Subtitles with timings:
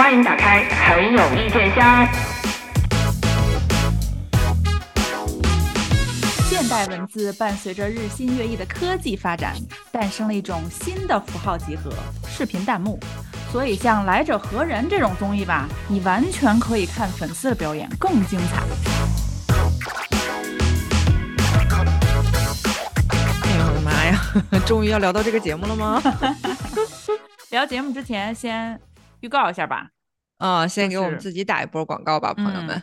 [0.00, 2.08] 欢迎打开很有意见箱。
[6.48, 9.54] 现代文字伴随着日新月异的科技发展，
[9.92, 11.92] 诞生了一种新的符号集合——
[12.26, 12.98] 视频弹幕。
[13.52, 18.62] 所以，像《来者何人》这种综艺吧，你完全可以看粉丝的表演，更精彩。
[23.42, 24.18] 哎呦我的妈呀！
[24.64, 26.02] 终于要聊到这个节目了吗？
[27.52, 28.80] 聊节目之前，先
[29.20, 29.88] 预告一下吧。
[30.40, 32.82] 啊，先给我们自己打一波广告吧，朋友嗯们。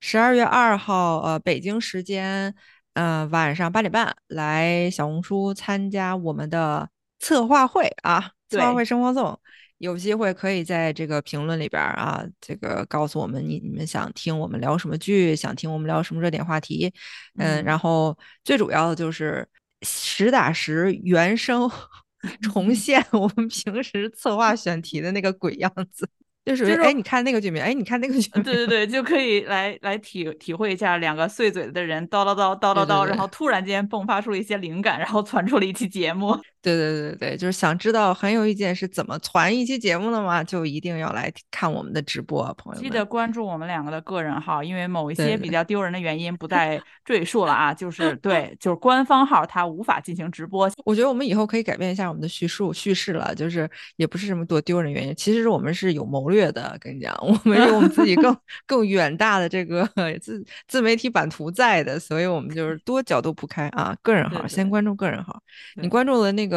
[0.00, 2.52] 十二月二号，呃，北京时间，
[2.94, 6.90] 呃，晚上八点半来小红书参加我们的
[7.20, 9.38] 策划会啊，策划会生活颂。
[9.78, 16.92] 有机会可以在这个评论里边儿啊，这个告诉我们你你们想听我们聊什么剧，想听我们聊什么热点话题，
[17.38, 19.48] 嗯，嗯然后最主要的就是
[19.82, 21.70] 实打实原声
[22.42, 26.08] 重现我们平时策划选题的那个鬼样子，
[26.48, 36.36] 就属于就是哎，你看那个剧名，哎，你看那个剧名，对对对，就 可以来来体体会一下两个碎嘴的人叨叨叨叨叨叨，然后突然间迸发出了一些灵感，然后传出了一期节目。
[36.60, 42.82] 对对对对，就是想知道很有意见是怎么传一期节目的吗，就一定要来看我们的直播啊，朋友们。
[42.82, 47.72] 记得关注我们两个的个人号，因为某一些比较丢人的原因不再 赘述了啊。
[47.72, 50.70] 就是对，就是官方号它无法进行直播。
[50.84, 56.76] 我觉得我们以后可以改变一下我们的叙述叙事了，就是也不是什么多丢人原因，其实我们是有谋略的。
[56.80, 59.88] 跟你讲， 我们有我们自己更 更远大的这个
[60.20, 63.96] 自自媒体版图在的，所以我们就是多角度铺开啊。
[64.02, 65.40] 个人号先关注个人号，
[65.76, 66.47] 你关注了那个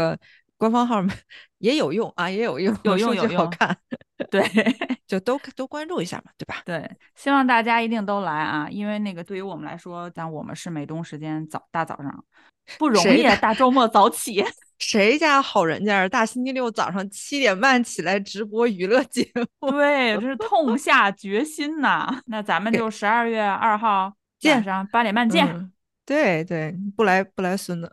[0.57, 1.01] 官方号
[1.57, 3.75] 也有用啊，也有用，有用数有用好看，
[4.29, 4.43] 对
[5.07, 6.61] 就都都关注一下嘛，对吧？
[6.65, 12.23] 对，希望大家一定都来啊，因为那个对于我们来说，咱我们是美东时间早大早上
[12.77, 14.45] 不容易啊，大周末早起。
[14.77, 19.27] 谁家好人家大星期六早上七点半起来直播娱乐节
[19.59, 19.71] 目？
[19.71, 22.21] 对，这是痛 下决心呐。
[22.25, 25.47] 那咱们就十二月二号见晚上八点半见。
[25.47, 25.71] 嗯
[26.03, 27.89] 对对，不来不来孙子，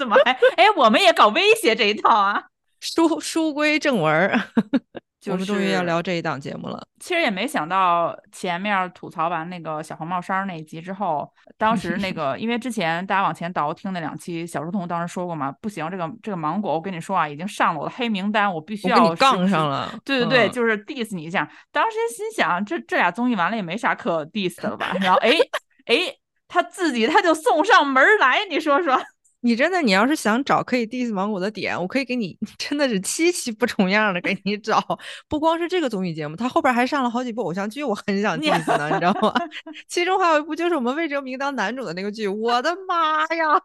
[0.00, 0.32] 怎么还？
[0.56, 2.42] 哎，我们也搞威胁这一套啊？
[2.80, 4.40] 书书归正文儿，
[5.20, 6.82] 就我们终于要聊这一档节目了。
[6.98, 19.68] 其实也没想到，前面吐槽完那个小红帽衫儿那一集之后，当时那个 因为之前大家往前倒听那两期，小书童当时说过嘛，不行，这个这个芒果，我跟你说啊，已经上了我的黑名单，我必须要杠上。
[19.68, 21.46] 了，对对对，嗯就是 diss 你一下。
[21.70, 24.96] 当时心想，这这俩综艺完了也没啥可 diss 的了吧？
[25.02, 25.32] 然后哎
[25.84, 26.14] 哎，
[26.48, 28.98] 他自己他就送上门儿来，你说说。
[29.42, 34.82] 你真的，你要是想找可以 diss 芒果的点，我可以给你， 真的是七七不重样的给你找。
[35.28, 39.32] 不光是这个综艺节目，它后边还上了好几部偶像剧，我很想 diss 呢，你知道吗？
[39.88, 43.62] 其中还有一部就是我们魏哲鸣当男主的那个剧，我的妈呀！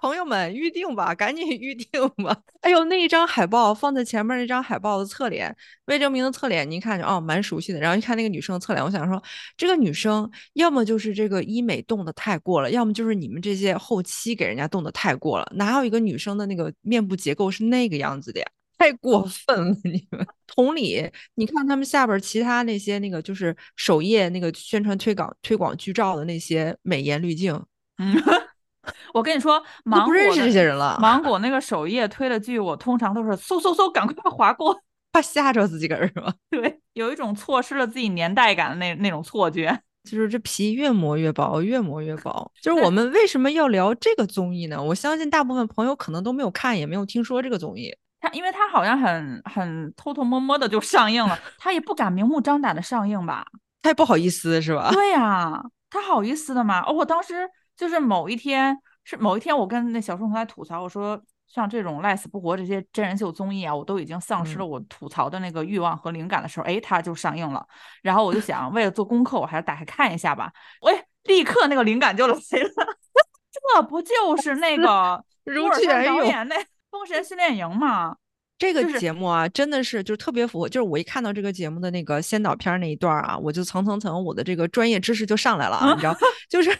[0.00, 2.40] 朋友们预定吧，赶紧预定吧！
[2.62, 5.54] 哎呦，那一张海报放在前面那张海报的侧脸，
[5.86, 7.80] 魏哲鸣的侧脸，你一看就哦蛮熟悉的。
[7.80, 9.20] 然后一看那个女生的侧脸，我想说，
[9.56, 15.52] 这个女生要么就是这个医美动的太过了，要么就是你们这些后期给人家动的太过了。
[15.56, 18.46] 哪有一个女生的那个面部结构是那个样子的呀？
[18.78, 20.24] 太过分了，你们！
[20.46, 27.60] 同理，你看他们下边其他那些那个就是首页那个宣传推广推广剧照的那些美颜滤镜，
[27.98, 28.14] 嗯，
[29.14, 34.78] 我跟你说，都芒果不认识这些人了，芒果那个首页推的剧，我通常都是嗖嗖嗖，赶快划过。
[35.10, 36.32] 怕吓着自己个儿是吧？
[36.50, 39.80] 对，有一种错失了自己年代感的那那种错觉。
[40.08, 42.50] 就是这皮越磨越薄，越磨越薄。
[42.62, 44.82] 就是我们为什么要聊这个综艺呢？
[44.82, 47.94] 我相信大部分朋友可能都没有看，也没有听说这个综艺。
[48.20, 53.46] 他因为他好像很很偷偷摸摸的就上映了，他也不敢明目张胆的上映吧？
[53.82, 54.90] 他也不好意思是吧？
[54.92, 56.82] 对呀、他好意思的吗？
[56.86, 67.64] 哦，我当时就是某一天是某一天，我跟那小书童在吐槽，我说像这种赖死不活这些真人秀综艺啊，我都已经丧失了我吐槽的那个欲望和灵感的时候，哎，它就上映了。
[68.02, 70.52] 然后我就想，为了做功课，我还是打开看一下吧。
[70.82, 72.40] 喂，立刻那个灵感就来了，
[73.50, 76.56] 这不就是那个如乌尔善卷涌导演那
[76.90, 78.16] 《封神训练营》吗？
[78.58, 86.16] 这个节目啊，真的是就是特别符合，就是我一看到这个节目的那个先导片儿那一段儿啊，我就层层层我的这个专业知识就上来了啊，你知道，
[86.50, 86.76] 就是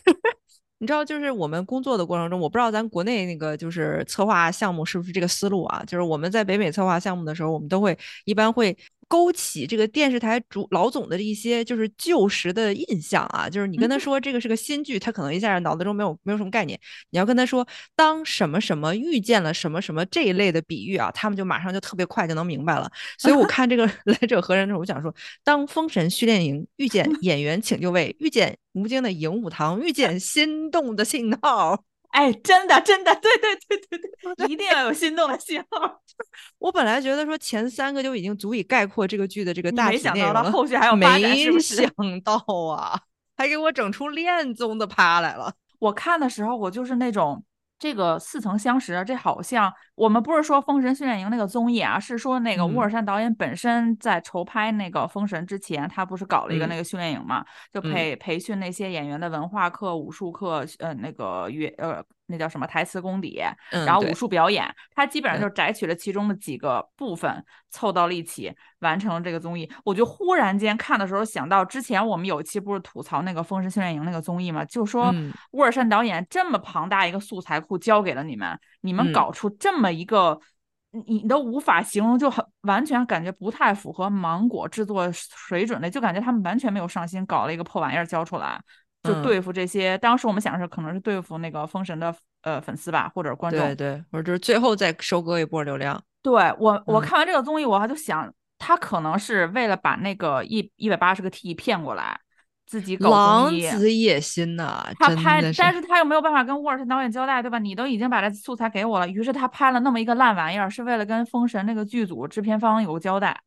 [0.80, 5.82] 你知道，就是我们工作的过程中，我不知道咱国内那个就是策划项目是不是这个思路啊？
[5.84, 8.76] 就是我们在北美策划项目的时候，我们都会一般会
[9.08, 16.78] 勾起这个电视台主老总的一些就是旧时的印象啊，就是你跟他说这个是个新剧，他可能一下脑子中没有没有什么概念。
[17.10, 17.66] 你要跟他说
[17.96, 22.90] 当什么什么遇见了什么什么这一类的比喻啊，他们就马上就特别快就能明白了。
[23.18, 31.87] 所以我看这个来者何人的时候，我想说，当封神训练营遇见 演员请就位，遇见吴京的影武堂，遇见心动的信号。
[32.18, 36.00] 哎，真的真的，对对对对对， 一定要有心动的信号。
[36.58, 40.96] 我本来觉得说前三个就已经足以概括这个剧的这个大体内容了，后续还有？
[40.96, 42.34] 没想到
[42.74, 43.00] 啊，
[43.36, 45.52] 还给我整出恋综的趴来了。
[45.78, 47.44] 我看的时候，我就是那种。
[47.78, 62.04] 这个似曾相识，这好像我们不是说《封神训练营》那个综艺啊，是说那个乌尔善导演本身在筹拍那个《封神》之前，他不是搞了一个那个训练营嘛，就培培训那些演员的文化课、武术课，呃，那个乐呃。
[62.28, 69.70] 那叫什么台词功底，然后武术表演，他基本上就摘取了其中的几个部分，凑到了一起完成了这个综艺。
[69.82, 75.12] 我就忽然间看的时候想到，之前我们有一期不是吐槽那个《封神训练营》那个综艺嘛，就说
[75.52, 80.38] 沃尔善导演这么庞大一个素材库交给了你们，你们搞出这么一个，
[81.06, 88.60] 你都无法形容，就很完全感觉不太符合芒果制作水准的，就感觉他们完全没有上心，搞了一个破玩意儿交出来。
[89.08, 96.00] 就对付这些，当时我们想的是可能是对付那个封神的呃粉丝吧，或者观众，对对，或者就是最后再收割一波流量。
[96.22, 102.18] 对我，我看完这个综艺，我还就想，他可能是为了把那个一一百八十个 T 骗过来，
[102.66, 104.86] 自己搞综艺，狼子野心呐！
[104.98, 107.58] 他拍，但是他又没有办法跟沃尔特导演交代，对吧？
[107.58, 113.40] 你都已经把这素材给我了，于是他拍了那么一个烂玩意儿，是为了跟封神那个剧组制片方有个交代，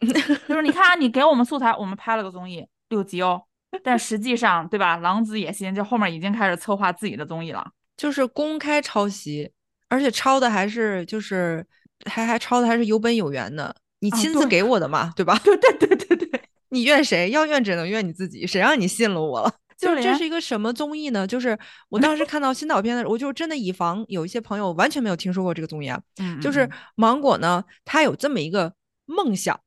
[0.48, 3.42] 就是你看，你给我们素材，我们拍了个综艺六集哦。
[3.82, 4.96] 但实际上，对吧？
[4.98, 7.66] 狼子野心，就后面已经开始策划自己的综艺了，
[7.96, 9.50] 就是公开抄袭，
[9.88, 11.64] 而且抄的还是就是
[12.06, 15.38] 还还抄的还是有本有源的，你亲自给我的嘛，对吧？
[15.44, 17.30] 对对对对对，你怨谁？
[17.30, 19.52] 要怨只能怨你自己，谁让你信了我了？
[19.76, 21.26] 就这是一个什么综艺呢？
[21.26, 26.00] 就是我当时看到新导片的时候，我就真的以防有一些朋友完全没有听说过这个综艺啊。
[26.20, 28.72] 嗯，就是芒果呢，他有这么一个
[29.04, 29.60] 梦想。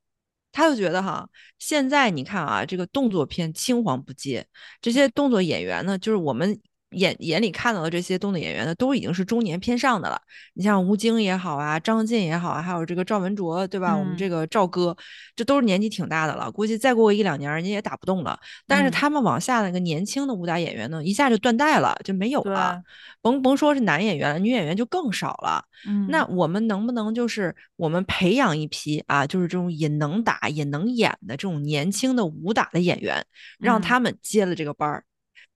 [0.57, 4.47] 他就觉得哈，现在你看啊，这个动作片青黄不接，
[4.81, 6.59] 这些动作演员呢，就是我们。
[6.91, 10.21] 眼眼里看到的这些动作演员呢，都已经是中年偏上的了。
[10.53, 13.95] 你像吴京也好啊，张晋也好啊，还有这个赵文卓，对吧？
[13.95, 14.95] 我们这个赵哥，
[15.35, 18.39] 这都是年纪挺大的了，估计再过一两年，人家也打不动了。
[18.65, 22.81] 但是他们往下那个年轻的武打演员呢，一下就断代了，就没有了。
[23.21, 25.61] 甭甭说是男演员了，女演员就更少了。
[25.87, 33.25] 嗯，那我们能不能就是我们培养一批啊，就是这种也能打也能演的这种年轻的武打的演员，
[33.59, 35.03] 让他们接了这个班儿？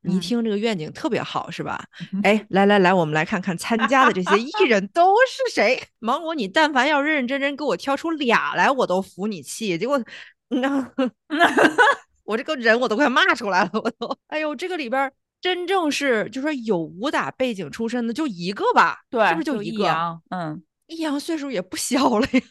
[0.04, 1.84] 你一听这个愿景特别好，是吧？
[2.24, 5.82] 哎，来来来，我们来看看参加的这些艺 人都是谁。
[6.00, 9.78] 芒果，你但凡要认认真真给我挑出俩来，我都服你气。
[9.78, 10.02] 结果，
[12.26, 14.18] 我这个人我都快骂出来了，我都。
[14.28, 19.02] 哎呦，这个里边真正是就说有武打背景出身的就一个吧？
[19.10, 20.20] 对，是不是就一个？
[20.30, 22.42] 嗯，易烊岁数也不小了呀。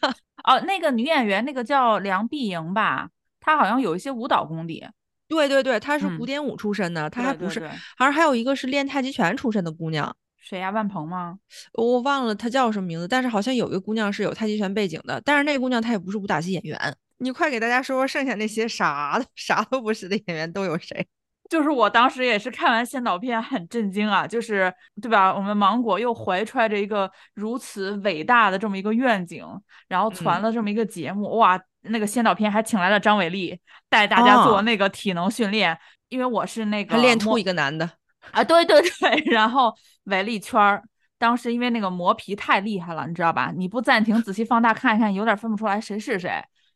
[0.43, 3.09] 哦，那个女演员，那个叫梁碧莹吧，
[3.39, 4.87] 她好像有一些舞蹈功底。
[5.31, 7.65] 对对对，她是古典舞出身的，她还不是，
[7.97, 10.69] 好像还有一个是练太极拳出身的姑娘，谁呀？
[10.71, 11.39] 万鹏吗？
[11.73, 16.77] 我忘了她叫什么名字，但是好像有一个姑娘是有太极拳背景的，但是那个姑娘她也不是武打戏演员。
[17.19, 21.07] 你快给大家说说剩下那些啥的 啥都不是的演员都有谁？
[21.51, 25.35] 就是我当时也是看完先导片很震惊啊，就是对吧？
[25.35, 29.45] 我们芒果又怀揣着一个如此伟大的这么一个愿景，
[29.89, 31.59] 然后传了这么一个节目，哇！
[31.81, 33.59] 那个先导片还请来了张伟丽
[33.89, 35.77] 带大家做那个体能训练，
[36.07, 37.89] 因为我是那个练吐一个男的
[38.31, 40.81] 啊，对对对， 然后围了一圈儿
[41.17, 43.51] 当时因为那个磨皮太厉害了，你知道吧？
[43.53, 46.31] 你不暂停仔细放大看一看，有点分不出来谁是谁。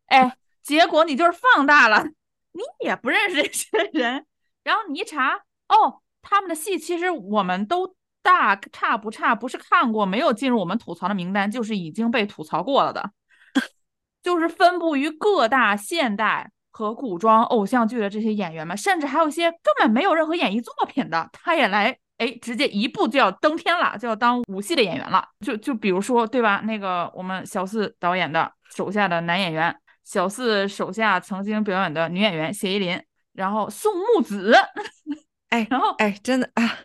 [0.08, 2.04] 哎，结果你就是放大了，
[2.54, 4.26] 你也不认识这些人，
[4.66, 5.36] 然后你一查，
[5.70, 13.12] 哦，他们的戏其实我们都大差不差，不是看过没有进入我们吐槽的名单，就是已经被吐槽过了的。
[14.24, 25.24] 就是分布于各大现代和古装偶像剧的这些演员们，甚至还有一些根本没有任何演艺作品的，他也来，哎，直接一步就要登天了，就要当武戏的演员了。
[25.42, 26.62] 就就比如说，对吧？
[26.66, 33.00] 那个我们小四导演的手下的男演员，小四手下曾经表演的女演员谢依霖，
[33.36, 34.56] 然后宋木子，
[35.50, 36.80] 哎，然后哎，真的啊，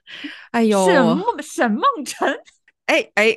[0.50, 2.40] 哎呦，沈梦沈梦辰，
[2.87, 3.37] 哎哎。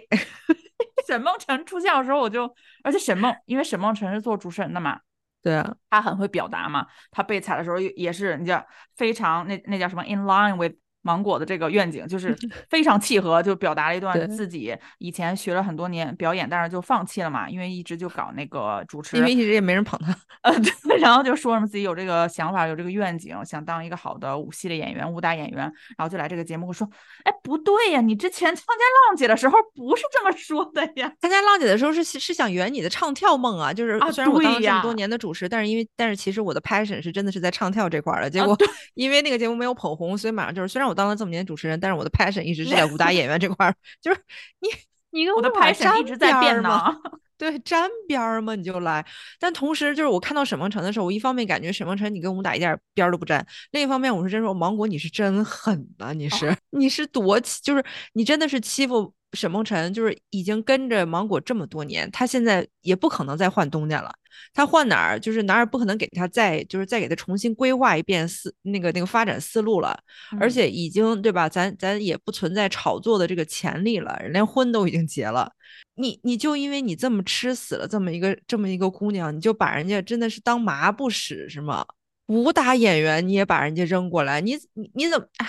[1.05, 2.49] 沈梦辰出现的时候，我就，
[2.83, 4.99] 而且沈梦，因为沈梦辰是做主持人的嘛，
[5.41, 8.65] 对啊，他很会表达嘛，他被踩的时候也是，你叫
[8.95, 10.73] 非常那那叫什么，in line with。
[11.03, 12.35] 芒果的这个愿景就是
[12.69, 20.53] 非常契合，就表达了一段自己以前学了很多年表演，但是就放弃了嘛，因为一直就搞那个主持，因为一直也没人捧他，呃，
[20.87, 25.59] 对，然后就说什么自己有这个想法，有这个愿景，想当一个好的舞系的演员、武打演员，
[25.97, 26.89] 然后就来这个节目说，
[27.25, 38.57] 哎，不对呀，你之前参加浪姐的时候不是这么说的呀，参加浪姐的时候是是想圆你的唱跳梦啊，就是虽然我当了这么多年的主持，但是因为但是其实我的 passion 是真的是在唱跳这块儿的，结果
[38.93, 40.92] 因为那个节目没有捧红，所以马上就是虽然我。
[40.93, 44.21] 我当了这么年主持人，但是我的 passion 一直是在 武打演员这块儿，就是
[44.59, 44.69] 你
[45.09, 46.91] 你跟我的 passion 一直在变吗？
[47.03, 47.11] 呢。
[47.35, 49.05] 对，沾边儿嘛，你就来。
[49.37, 57.83] 但同时，就是我看到沈梦辰的时候，我一方面感觉沈梦辰你跟武打一点儿边儿都不沾，另一方面我是真说芒果你是真狠呐、你是、你是多欺，就是
[58.13, 64.11] 你真的是欺负沈梦辰，就是已经跟着芒果这么多年，他现在也不可能再换东家了。
[64.53, 69.97] 他换哪儿，就是哪儿也不可能给他再就是再给他重新规划一遍思那个那个发展思路了，
[70.39, 71.47] 而嗯且已经对吧？
[71.47, 75.51] 咱咱也不存在炒作的这个潜力了，连婚都已经结了。
[75.95, 81.85] 你你就因为你这么吃死了这么一个这么一个姑娘，你就把人家真的是当抹布使是吗？
[82.27, 85.47] 武打演员你也把人家扔过来，你你你怎么哎？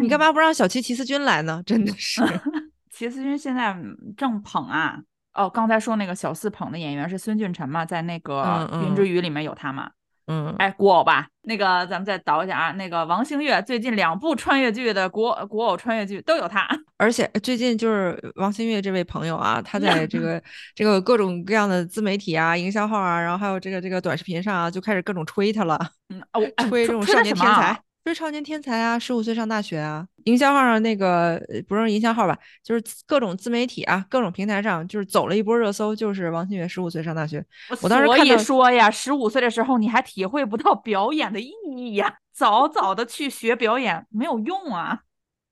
[0.00, 1.60] 你干嘛不让小齐齐思君来呢？
[1.66, 2.22] 真的是，
[3.00, 4.98] 齐思君现在嗯正捧啊。
[5.32, 8.42] 哦，刚才说那个小四捧的演员是孙俊辰嘛，在那个
[8.72, 9.88] 嗯《云嗯之羽》里面有他嘛。
[10.26, 16.68] 嗯，哎，古偶吧，那个咱们再倒一下啊，那个王星越最近两部穿越剧的古古偶穿越剧都有他。
[16.98, 20.42] 而且最近就是王星越这位朋友啊，他在这个
[20.76, 25.78] 这个各种各样的自媒体啊、营销号啊，然后还有这个这个短视频上啊，就开始各种吹他了，
[26.10, 27.80] 嗯，哦，哎吹这种少年天才。
[28.10, 37.44] 追少年天才啊，十五岁上大学啊，营销号上那个呃不是营销号吧，就是各种自媒体啊，各种平台上就是走了一波热搜，就是王新月十五岁上大学。
[37.80, 45.02] 我当时所以看到说呀，十五岁的时候你还体会不到表演的意义呀，早早的去学表演没有用啊。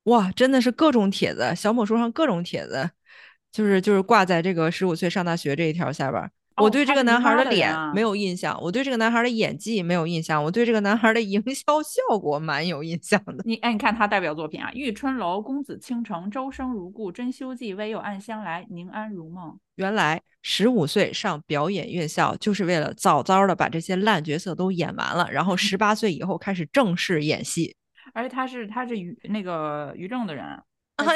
[0.04, 2.90] 哇，真的是各种帖子，小某书上各种帖子，
[3.52, 6.32] 就是就是挂在这个十五岁上大学这一条下边儿。
[6.60, 13.42] 我对这个男孩儿的脸啊没有印象，我对这个男孩儿的演技没有印象，我对这个男孩儿的营销效果蛮有印象的。
[13.44, 19.50] 你哎，你看他代表作品啊，《玉春楼》《公子倾城》《周生如故》《珍馐记》《唯有暗香来》《宁安如梦》。
[19.76, 27.76] 原来十五岁上表演院校，就是为了早早的把这些烂角色都演完了，然后十八岁以后开始正式演戏。
[28.14, 30.44] 而且他是他是于那个于正的人，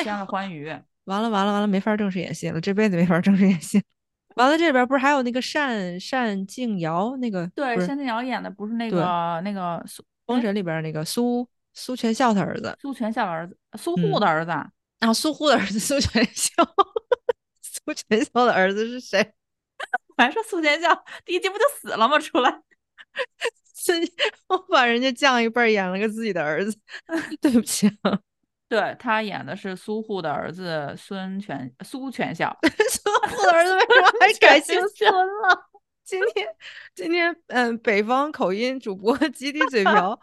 [0.04, 0.66] 签了欢娱。
[1.04, 3.82] 完了完了完了，没法正式演戏了，这辈子没法正式演戏。
[4.36, 14.70] 完了，这里边不是还有那个单单静瑶那个对，单静瑶演的不是那个那个苏封神里边那个苏苏全孝他儿子苏全孝的儿子，苏嗯护的儿子啊。
[15.00, 16.52] 啊，苏护的儿子苏全孝，
[17.60, 19.32] 苏全孝的儿子是谁？
[20.16, 22.18] 我 还说苏全孝第一集不就死了吗？
[22.20, 22.60] 出来。
[24.46, 26.78] 我把人家降一辈儿演了个自己的儿子，
[27.40, 28.16] 对不起啊，
[28.72, 32.56] 对他演的是苏护的儿子孙全苏全孝，
[32.88, 35.68] 苏 护的儿子为什么 还改姓孙了？
[36.02, 36.48] 今天
[36.94, 40.18] 今天嗯，北方口音主播集体嘴瓢。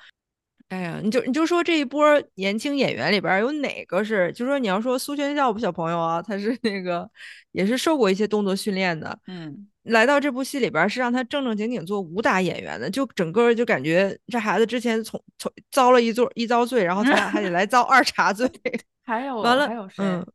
[0.70, 7.10] 哎呀，你就你就说这一波儿年轻演员里边儿有哪个是，就说你要说苏全孝小朋友啊，他是那个
[7.52, 18.48] 也是受过一些动作训练的，嗯，来到这部戏里边儿是让他正正经经做武打演员的，就整个就感觉这孩子之前从从遭了一座一遭罪，然后他还得来遭二茬罪。
[19.06, 20.04] 还有完了还有谁？
[20.06, 20.26] 嗯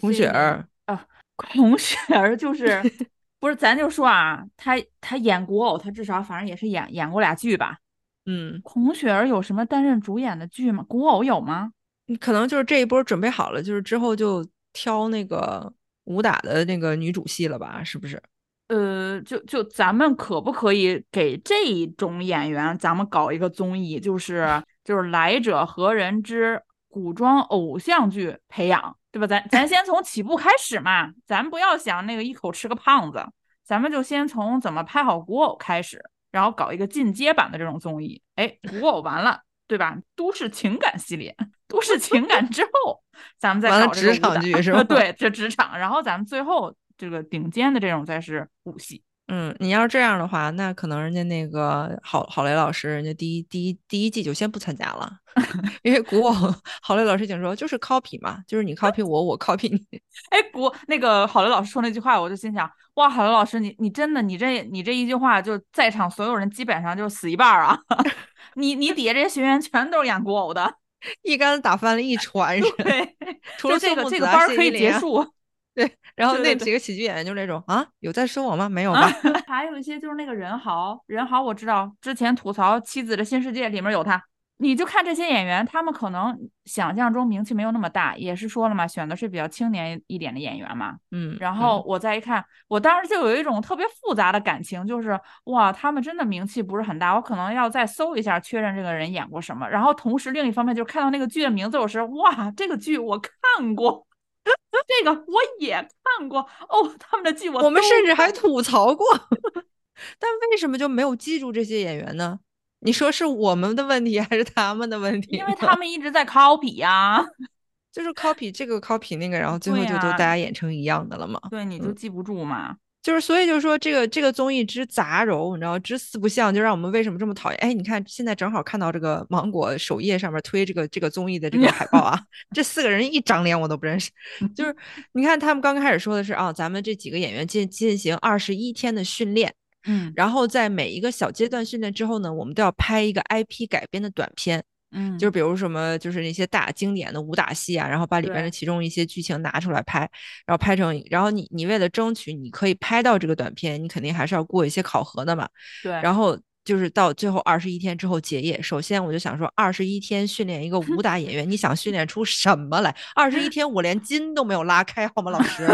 [0.00, 1.04] 孔雪儿啊，
[1.36, 2.80] 孔雪儿就是
[3.38, 7.76] 不是咱就说啊，他他演古偶，他至少反正也是演演过俩剧吧。
[8.26, 10.84] 嗯，孔雪儿有什么担任主演的剧吗？
[10.88, 11.72] 古偶有吗？
[12.20, 15.72] 可能就是这一波准备好了，就是之后就挑那个
[16.04, 17.82] 武打的那个女主戏了吧？
[17.82, 18.22] 是不是？
[18.68, 29.26] 呃，就就咱们可不可以给这种演员，咱们搞一个综艺，就是 就是来者何人之古装偶像剧培养，对吧？
[29.26, 33.26] 咱咱先从起步开始嘛，咱不要想那个一口吃个胖子，
[33.64, 36.02] 咱们就先从怎么拍好古偶开始，
[36.32, 38.20] 然后搞一个进阶版的这种综艺。
[38.34, 39.96] 哎，古偶完了，对吧？
[40.16, 41.36] 都市情感系列，
[41.68, 43.00] 都市情感之后，
[43.38, 49.04] 咱们再搞这个职场剧是 吧对，这职场，然后咱们最后这个顶尖的这种再是武戏。
[49.34, 55.10] 嗯，你要是这样的话，那可能人家那个郝郝雷老师，人家第一第一第一季就先不参加了，
[55.82, 59.78] 因为古偶郝雷老师已经说就是 copy 嘛，就是你 copy 我，我 copy 你。
[60.28, 67.78] 哎，古那个郝雷老师说那句话，我就心想，哇，郝雷老师，你你真的，你这你这一句话，就在场所有人基本上就死一半儿啊！
[68.56, 70.74] 你你底下这些学员全都是演古偶的，
[71.22, 73.16] 一竿子打翻了一船人，对，
[73.56, 75.26] 除了就这个这个班儿可以结束。
[75.74, 78.68] 对，然后那几个喜剧演员就那种啊，有在说我吗？
[78.68, 79.08] 没有吧？
[79.48, 84.22] 还有一些就是那个任豪，任豪我知道之前吐槽《妻子的新世界》里面有他，
[84.58, 90.94] 你就看这些演员，他们可能想象中名气没有那么大，也是说了嘛，选的是比较青年一点的演员嘛。
[91.10, 99.66] 嗯，然后我再一看，我当时就有一种特别复杂的感情，就是哇，他们真的名气不是很大，我可能要再搜一下，确认这个人演过什么。
[99.68, 104.06] 然后同时另一方面，就是看到那个剧的名字，我是哇，这个剧我看过，
[104.86, 105.74] 这个我也
[106.18, 109.06] 看过哦，他们的剧我我们甚至还吐槽过，
[110.18, 112.40] 但为什么就没有记住这些演员呢？
[112.80, 115.36] 你说是我们的问题还是他们的问题？
[115.36, 117.24] 因为他们一直在 copy 呀，
[117.92, 121.40] 就是 copy 这个 copy 那个，然后最后对就都大家演成一样的了嘛。
[121.48, 122.76] 对，你就记不住嘛。
[123.02, 127.58] 就是所以就是说这个这个综艺之杂糅，你知道之四不像，就让我们为什么这么讨厌？
[127.58, 132.20] 哎，你看现在正好看到这个芒果首页上面推这个这个综艺的这个海报啊，
[132.54, 134.08] 这四个人一张脸我都不认识。
[134.54, 134.74] 就是
[135.14, 139.52] 你看他们刚开始说的是啊，咱们这几个演员进进行二十一天的训练，
[139.84, 144.62] 嗯然后在每一个小阶段训练之后呢，我们都要拍一个 IP 改编的短片。
[144.92, 150.00] 嗯，就是比如什么，就是那些大经典的武打戏啊，然后把里边的其中一些剧情拿出来拍，
[150.46, 155.48] 然后拍成，然后你你为了争取你可以拍到这个短片，你肯定还是要过一些考核的嘛。
[155.82, 162.94] 对，然后就是到最后二十一天之后结业，首先我就想说，二十一天训练一个武打演员，你想训练出什么来？
[163.14, 165.66] 二十一天我连筋都没有拉开，好吗，老师？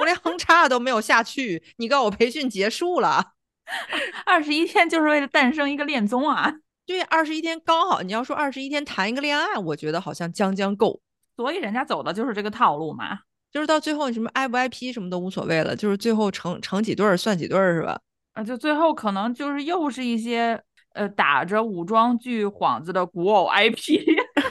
[0.00, 3.32] 我连横叉都没有下去，你告诉我培训结束了。
[4.26, 6.52] 二十一天就是为了诞生一个恋综啊，
[6.86, 11.00] 对，二十一天刚好，你要说二十一天谈一个恋爱，我觉得好像将将够。
[11.36, 13.18] 所以人家走的就是这个套路嘛。
[13.50, 18.00] 就是到最后，你什么 I 不 IP 什么都无所谓了，就是最后成成几对儿算几对儿是吧？
[18.32, 20.60] 啊，就最后可能就是又是一些
[20.94, 24.04] 呃打着古装剧幌子的古偶 IP，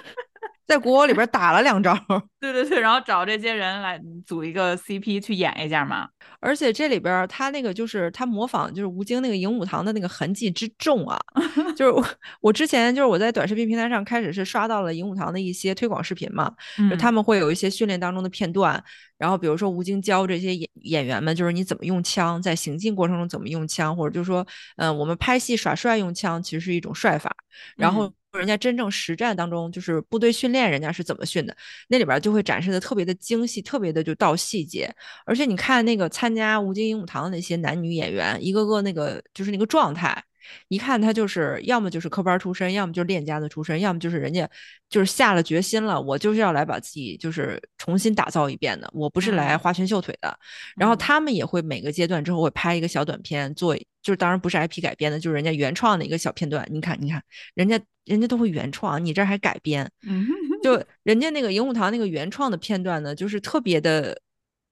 [0.65, 1.93] 在国偶里边打了两招，
[2.39, 6.07] 对对对，然后找这些人来组一个 CP 去演一下嘛。
[6.39, 11.19] 而且这里边儿他那个就是他模仿就是吴京那个影武堂的那个痕迹之重啊，
[11.75, 12.05] 就是我
[12.41, 16.53] 我之前就是我在短视频平台上开始是刷到了影武堂的一些推广视频嘛，
[16.99, 18.81] 他们会有一些训练当中的片段，
[19.17, 24.45] 然后比如说吴京教这些演演员们，就是你怎么用枪，在行进过程中怎么用枪，或者就是说，
[24.77, 27.33] 嗯、我们拍戏耍帅用枪其实是一种帅法，
[27.77, 31.55] 然后嗯人家真正实战当中就是部队训练，人家是怎么训的，
[31.87, 34.93] 那里边就会展示的特别的精细，特别的就到细节，
[35.25, 40.23] 而且你看那个参加吴京银武堂的那些男女演员，一个个那个就是那个状态。
[40.67, 44.47] 一看他就是要么就是科班出身，要么就是练家子出身，要么就是人家
[44.89, 50.37] 就是下了决心了，我就是要来把自己就是重新打造一遍的，我不是来嗯花拳绣腿的。
[50.75, 56.67] 然后嗯他们也会每个阶段之后会拍一个小短片，做就是当然不是 IP 改编的，就是人家原创的一个小片段。
[56.69, 57.23] 你看，你看，
[57.55, 60.27] 人家人家都会原创，你这儿还改编，嗯，
[60.61, 64.21] 就人家那个萤火堂那个原创的片段呢，就是特别的，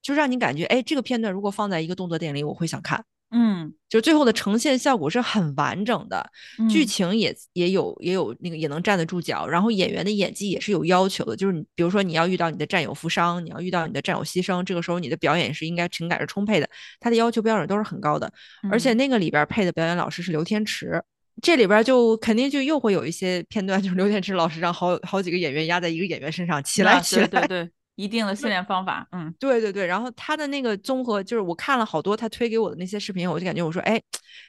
[0.02, 3.04] 就让你感觉，哎，这个片段如果放在一个动作电影里，我会想看。
[3.32, 3.74] 嗯。
[3.89, 6.26] 就最后的呈现效果是很完整的，
[6.70, 6.88] 剧嗯。
[6.88, 18.32] 情也也有也有那个也能站得住脚，然后演员的演技也是有要求的，就是你比如说你要遇到你的战友负伤，你要遇到你的战友牺牲，这个时候你的表演是应该情感是充沛的，他的要求标准都是很高的，
[18.72, 18.98] 而且嗯。
[18.98, 21.02] 那个里边配的表演老师是刘天池。
[21.41, 34.01] 这里边就肯定就又会有一些片段，就是刘天池老师让好好几个演员压在一个演员身上，起来啊起来，对对对，一定的训练方法，嗯对对对，然后他的那个综合，就是我看了好多他推给我的那些视频，我就感觉我说，哎，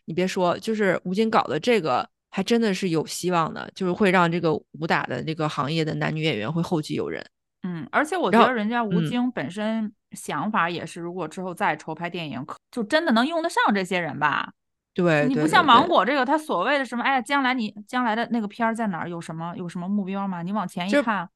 [0.07, 7.24] 你别说，就是吴京搞的这个还真的是有希望的，就是会让这个武打的这个行业的男女演员会后继有人。
[7.64, 14.52] 嗯，而且我觉得人家吴嗯京本身想法也是，如果之后再筹拍电影，可就真的能用得上这些人吧？
[14.94, 20.42] 对，你不像芒果这个，他所谓的什么，哎，将来你将来的那个片儿在哪儿，有什么有什么目标吗？
[20.42, 21.28] 你往前一看，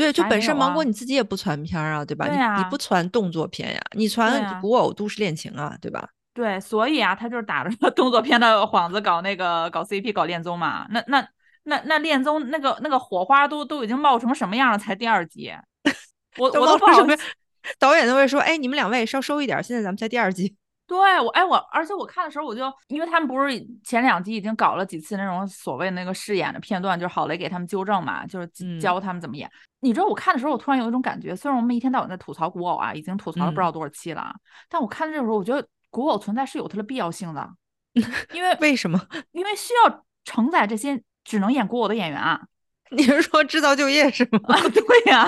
[0.00, 2.26] 对，就本身芒果啊你自己也不传片儿啊，对吧？
[2.26, 6.08] 你你不传动作片呀，你传啊古偶都市恋情啊，对吧？
[6.32, 10.86] 对，所以啊，他就是打着动作片的幌子搞那个搞 CP 搞恋综嘛。
[10.90, 11.26] 那那
[11.64, 14.78] 那那恋综那个那个火花都都已经冒成什么样了？
[14.78, 15.52] 才第二集，
[16.38, 17.22] 我我都都不好冒出什么？
[17.78, 20.56] 导演都会说，哎，你们两位稍收一点儿，现在咱们才第二集。
[20.86, 29.48] 对我，哎，我而且我看的时候，我就因为他们不是前两集已经搞了几次那种所谓那个试演的片段，就是郝雷给他们纠正嘛，就是嗯教他们怎么演。
[29.80, 34.34] 你知道我看的时候，我突然有一种感觉，虽然我们一天到晚在吐槽古偶啊，已经吐槽了不知嗯道多少期了啊，
[34.68, 37.48] 但我看这个时候，我觉得古偶存在是有它的必要性的，
[38.32, 39.00] 因为为什么？
[39.32, 42.40] 因为需要承载这些只能演古偶的演员啊。
[42.92, 44.40] 你是说制造就业是吗？
[44.48, 45.22] 啊， 对呀、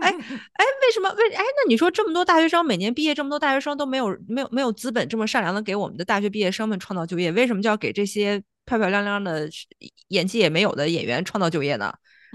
[0.00, 1.10] 哎哎，为什么？
[1.10, 9.48] 为哎，那你说这么多大学生每年毕业，这么多大学生都没有没有没有资本这么善良的给我们的大学毕业生们创造就业，为什么就要给这些漂漂亮亮的
[10.08, 11.92] 演技也没有的演员创造就业呢？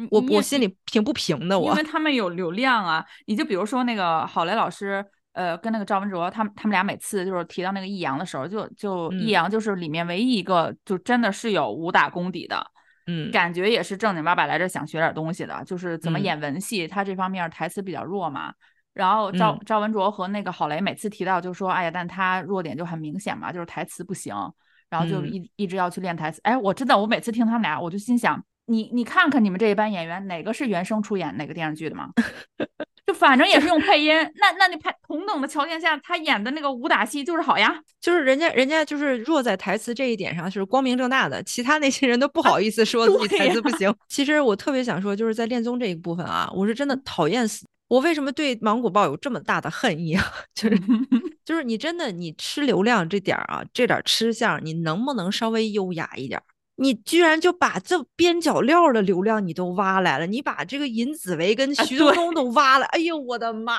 [0.09, 3.05] 我我心里平不平的，我因为他们有流量啊。
[3.27, 12.65] 你就比如说那个郝雷老师，呃，跟那个赵文卓，他们他们俩每次就是提到那个易烊的时候，就就易嗯烊就是里面唯一一个就真的是有武打功底的，
[13.07, 18.53] 嗯感觉也是正经八百来这想学点东西的，就是怎么嗯演文戏，他这方面台词比较弱嘛。
[18.93, 24.35] 然后赵、嗯赵文卓和那个郝雷每次提到就说，哎呀，但他弱点就很明显嘛，就是台词不行，
[24.89, 26.41] 然后就嗯一、一直要去练台词。
[26.43, 32.09] 哎，我真的，我每次听他们俩，我就心想，你你看看你们这一班演员，哪个是原声出演哪个电视剧的吗？
[33.05, 37.81] 就反正也是用配音，那那你拍同等的条件下，他演的那个武打戏就是好呀。
[37.99, 43.93] 就是人家人家就是弱在台词这一点上是光明正大的，其他那些人都不好意思说自己台词不行。
[44.07, 47.65] 其实我特别想说，就是在恋综这一部分啊，我是真的讨厌死。
[47.87, 50.23] 我为什么对芒果报有这么大的恨意啊？
[50.55, 50.79] 就是
[51.43, 56.43] 就是你真的你吃流量这点儿啊，这点儿吃相，你能不能稍微优雅一点儿？
[56.81, 63.77] 你居然就把这边角料的流量你都挖来了，你把这个尹子维跟啊徐冬冬都挖了，哎呦我的妈！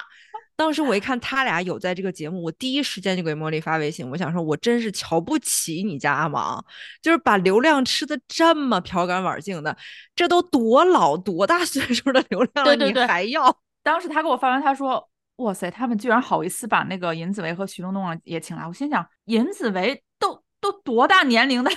[0.54, 6.64] 当时我一看他俩有在这个节目，我第一时间就给茉莉发微信，我想说，我真是瞧不起你家阿芒，
[7.02, 9.76] 就是把流量吃的这么瓢干碗净的，
[10.14, 13.58] 这都多老多大岁数的流量了，你对对对还要？
[13.82, 15.08] 当时他给我发完，他说
[15.42, 21.70] ：“哇塞，他们居然好意思把那个尹子维和徐冬冬也请来。”我心想，尹子维都都多大年龄的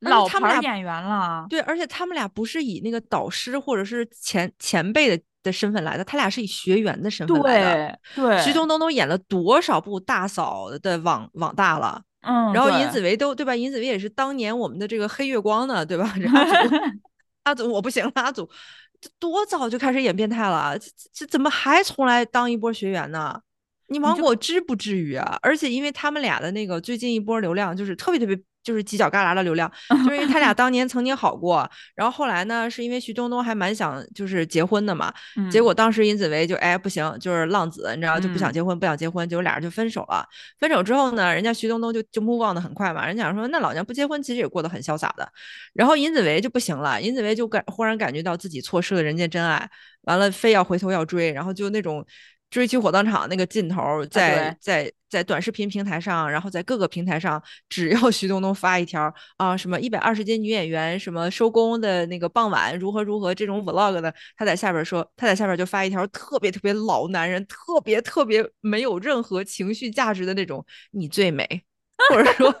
[0.00, 1.46] 老他们俩牌演员了？
[1.48, 7.98] 对，而且他们俩不是以那个导师或者是前前辈的的身份来的，他俩是以学员的身份来的。
[8.14, 13.54] 对对，徐冬冬都演了多少部大嫂的网网大了，嗯，然后尹子维都对吧？
[13.54, 16.12] 尹子维也是当年我们的这个黑月光呢，对吧？
[17.44, 18.48] 阿祖，阿祖我不行了，阿祖
[19.00, 23.40] 这多早就开始演变态了，这这这怎么还从来当一波学员呢？
[23.88, 25.38] 你芒就果至不至于啊！
[25.42, 35.14] 而且因为他们俩的那个最近一波流量就是特别特别就是犄角旮旯的流量，就是因为他俩当年曾经好过，然后后来呢是因为徐冬冬还蛮想就是结婚的嘛，
[35.52, 40.26] 结嗯果当时尹子维就哎不行，就是浪子，你知道就不想嗯结婚，不想结婚，结果俩人就分手了。
[40.58, 45.28] 分手之后呢，人家徐冬冬就就 move on 的很快嘛，人家想说那老娘不结婚其实也过得很潇洒的。
[45.72, 49.70] 然后尹子维就不行了，尹子维就感忽然感觉到自己错失了人间真爱，
[50.02, 52.04] 完了非要回头要追，然后就那种。
[52.50, 71.46] 追妻火葬场那个劲头，在、对在在短视频平台上，然后在各个平台上，只要 徐冬冬发一条啊，什么一百二十斤女演员，什么收工的那个傍晚如何如何这种 vlog 的，他在下边说，他在下边就发一条特别特别老男人，特别特别没有任何情绪价值的那种，你最美，
[72.10, 72.54] 或者说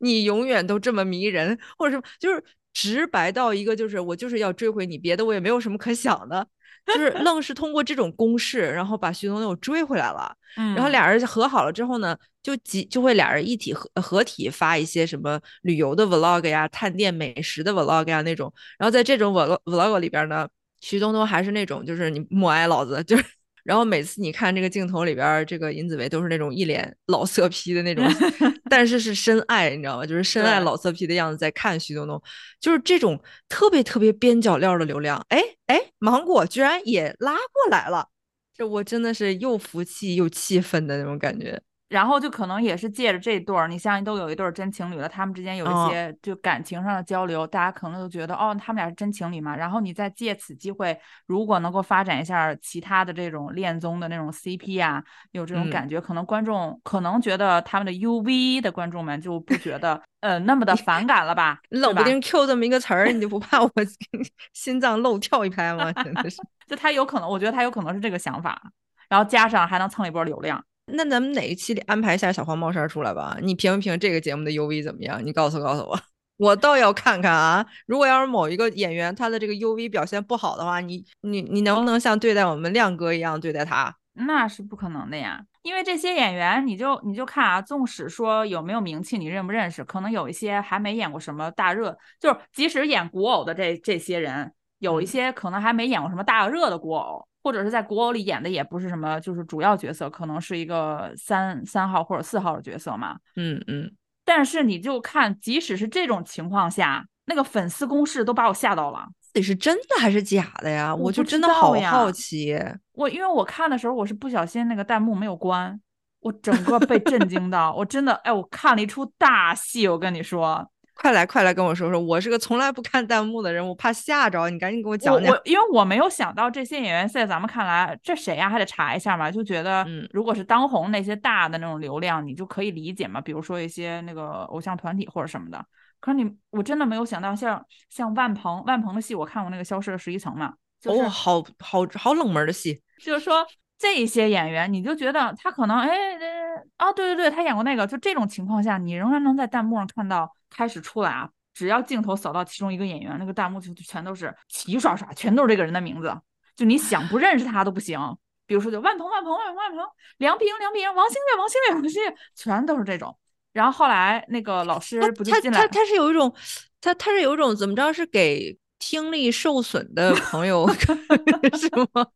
[0.00, 6.46] 你永远都这么迷人，或者什么，就是直白到一个就是我就是要追回你，别的我也没有什么可想的。
[6.94, 10.34] 就是愣是通过这种公式，然后把徐冬冬又追回来了。
[10.56, 18.52] 嗯，然后俩人和好了之后呢，就集就会俩人一体合合体发一些什么旅游的 vlog 呀、探店美食的 vlog 呀那种。
[18.78, 20.48] 然后在这种 vlog vlog 里边呢，
[20.80, 23.24] 徐冬冬还是那种就是你默哀老子，就是。
[23.68, 28.02] 然后每次你看这个镜头里边，这个尹子维都是那种一脸老色批的那种，
[28.70, 30.06] 但是是深爱，你知道吗？
[30.06, 32.18] 就是深爱老色批的样子在看徐冬冬，
[32.58, 35.22] 就是这种特别特别边角料的流量。
[35.28, 38.08] 哎哎，芒果居然也拉过来了，
[38.56, 41.60] 这我真的是又服气又气愤的那种感觉。
[41.88, 49.56] 然后就可能也是借着这对儿，你像都有一对儿真情侣了，他们之间有哦一些就感情上的交流，大家可能都觉得哦，他们俩是真情侣嘛。
[49.56, 63.70] 然后你再借此机会，如果能够发展一下其他的这种恋综的那种 CP 啊，有这种嗯感觉，可能观众可能觉得他们的 UV 的观众们就不觉得呃那么的反感了吧冷不丁 Q 这么一个词儿，你就不怕我
[64.52, 65.90] 心脏漏跳一拍吗？
[65.92, 66.36] 真的是。
[66.68, 68.60] 就他有可能，我觉得他有可能是这个想法，
[69.08, 70.62] 然后加上还能蹭一波流量。
[70.90, 73.36] 那咱们哪一期里安排一下小黄帽衫出来吧？
[73.42, 75.24] 你评一评这个节目的 UV 怎么样？
[75.24, 75.98] 你告诉告诉我，
[76.38, 77.66] 我倒要看看啊！
[77.86, 83.94] 如果要是某一个演员他的这个 UV 表现不好的话，你你你能不能像对待我们亮哥一样对待他？
[84.20, 103.16] 那是不可能的呀，因为这些演员，你就你就看啊，纵使说有没有名气，你认不认识，可能有一些还没演过什么大热，就是即使演古偶的这这些人，有一嗯些可能还没演过什么大热的古偶，或者是在古偶里演的也不是什么就是主要角色，可能是一个三三号或者四号的角色嘛。
[103.36, 103.90] 嗯嗯，
[104.24, 108.98] 但是你就看，即使是这种情况下，那个粉丝攻势都把我吓到了。
[108.98, 110.94] 到底是真的还是假的呀？
[110.94, 112.58] 我我就真的好好奇。
[112.92, 115.78] 我因为我看的时候，我是不小心那个弹幕没有关，
[116.20, 120.68] 我整个被震惊到，我真的哎，我看了一出大戏，我跟你说，
[121.00, 125.40] 快来快来跟我说说，我是个从来不看弹幕的人，我怕吓着你，赶紧给我我讲讲我。
[125.44, 135.64] 因为我没有想到这些演员在咱们看来，这谁呀、还得查一下嘛，就觉得嗯如果是当红那些大的那种流量，你就可以理解嘛，比如说一些那个偶像团体或者什么的。
[136.00, 143.46] 可是你我真的没有想到像，像万鹏万鹏的戏，我看过那个《消失的十一层》嘛，就是、哦，好好好冷门的戏，就是说
[143.78, 156.14] 这些演员，你就觉得他可能哎呃啊，对对对，他演过那个，就这种情况下，你仍然能在弹幕上看到开始出来啊，只要镜头扫到其中一个演员，那个弹幕就就全都是齐刷刷，全都是这个人的名字，
[156.56, 157.98] 就你想不认识他都不行。
[158.46, 159.80] 比如说就万鹏万鹏万鹏万鹏，
[160.16, 163.14] 梁平梁平，王星越王星越王星越，全都是这种。
[163.52, 166.34] 然后后来那个老师他不就进来，他他他是有一种，
[166.80, 170.66] 他他是有一种怎么着是给听力受损的朋友
[171.58, 172.06] 是吗？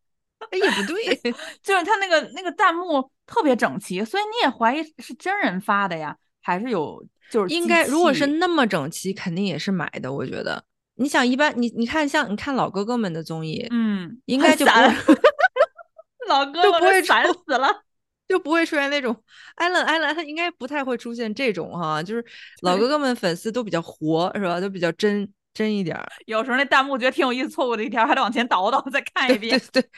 [0.52, 10.12] 也不对， 就是他那个那个弹幕特别整齐，所以你也怀疑是真人发的呀，还是有就是应该如果是那么整齐，肯定也是买的。
[10.12, 10.62] 我觉得，
[10.96, 14.72] 你想一般你你看像你看老哥哥们的综艺，嗯，应该就不
[16.28, 17.68] 老哥就不会 烦死了。
[18.28, 19.14] 就不会出现那种
[19.56, 22.24] 艾伦艾伦，他应该不太会出现这种哈，就是
[22.62, 24.58] 老哥哥们粉丝都比较活是吧？
[24.58, 26.08] 都比较真真一点儿。
[26.24, 29.60] 有时候那弹幕觉得挺有意思，错过的一条还得往前倒倒再看一对遍。
[29.70, 29.90] 对对，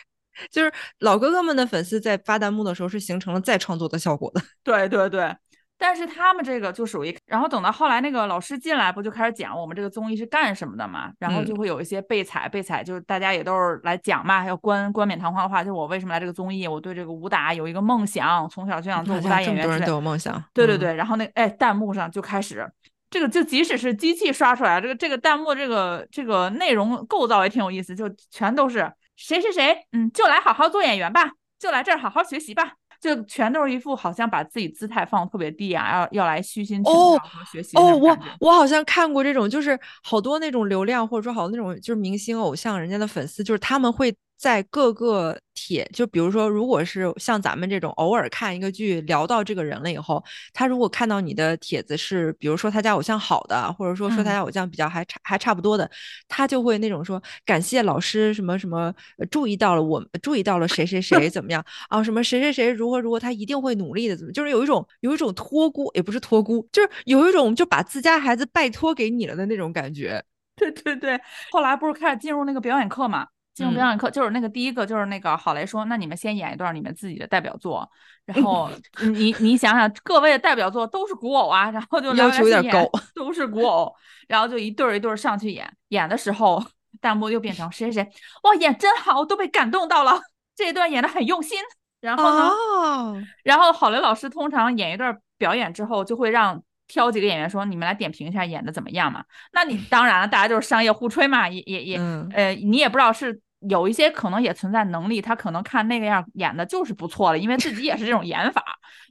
[0.50, 4.42] 就是老哥哥们的粉丝在发弹幕的时候是形成了再创作的效果的。
[4.64, 5.36] 对对对，
[5.76, 11.10] 但是他们这个就属于，然后等到后来那个老师进来，不就开始讲我们这个综艺是干什么的嘛？
[11.18, 20.34] 然后嗯就会有一些备采，备采就是大家也都是来讲嘛，要冠冠冕堂皇的话，就是我为什么来这个综艺，我对这个武打有一个梦想，从小就想做武打好像这么多人演员之类都有梦想。
[20.34, 22.70] 嗯，对对对，然后那哎弹幕上就开始。
[23.10, 32.72] 这个就即使是机器刷出来，这个这个弹幕这个这个内容构造也挺有意思，就全都是谁谁谁，嗯，就来好好做演员吧，就来这儿好好学习吧，
[33.04, 55.90] 就全都是一副好像把自己姿态放得特别低啊，要要来虚心请哦教和学习哦，我我好像看过这种，就是好多那种流量或者说好多那种就是明星偶像人家的粉丝，就是他们会在各个帖，就比如说，如果是像咱们这种偶尔看一个剧聊到这个人了以后，他如果看到你的帖子是，比如说他家偶像好的，或者说说他嗯家偶像比较还差还差不多的，
[56.28, 70.22] 他就会那种说感谢老师什么什么呃注意到了我注意到了谁谁谁怎么样啊，什么谁谁谁如何如何，他一定会努力的，怎么就是有一种有一种托孤，也不是托孤，就是有一种就把自家孩子拜托给你了的那种感觉。
[70.56, 71.20] 对对对，
[71.50, 73.26] 后来不是开始进入那个表演课嘛？
[73.54, 77.88] 进入表嗯演课就是那个第一个，就是那个郝雷说，那你们先演一段你们自己的代表作，
[78.26, 78.68] 然后
[79.14, 83.94] 你你想想，各位的代表作都是古偶啊，然后就来要求有点高都是古偶，
[84.28, 86.62] 然后就一对儿一对儿上去演，演的时候
[87.00, 88.10] 弹幕又变成谁谁谁，
[88.42, 90.20] 哇，演真好，都被感动到了，
[90.56, 91.58] 这一段演的很用心。
[92.00, 108.62] 然后呢，哦，然后郝雷老师通常演一段表演之后，就会让挑几个演员说：“你们来点评一下演的怎么样嘛？”那你当然了，大家就是商业互吹嘛，也也也，嗯呃，你也不知道是有一些可能也存在能力，他可能看那个样演的就是不错了，因为自己也是这种演法。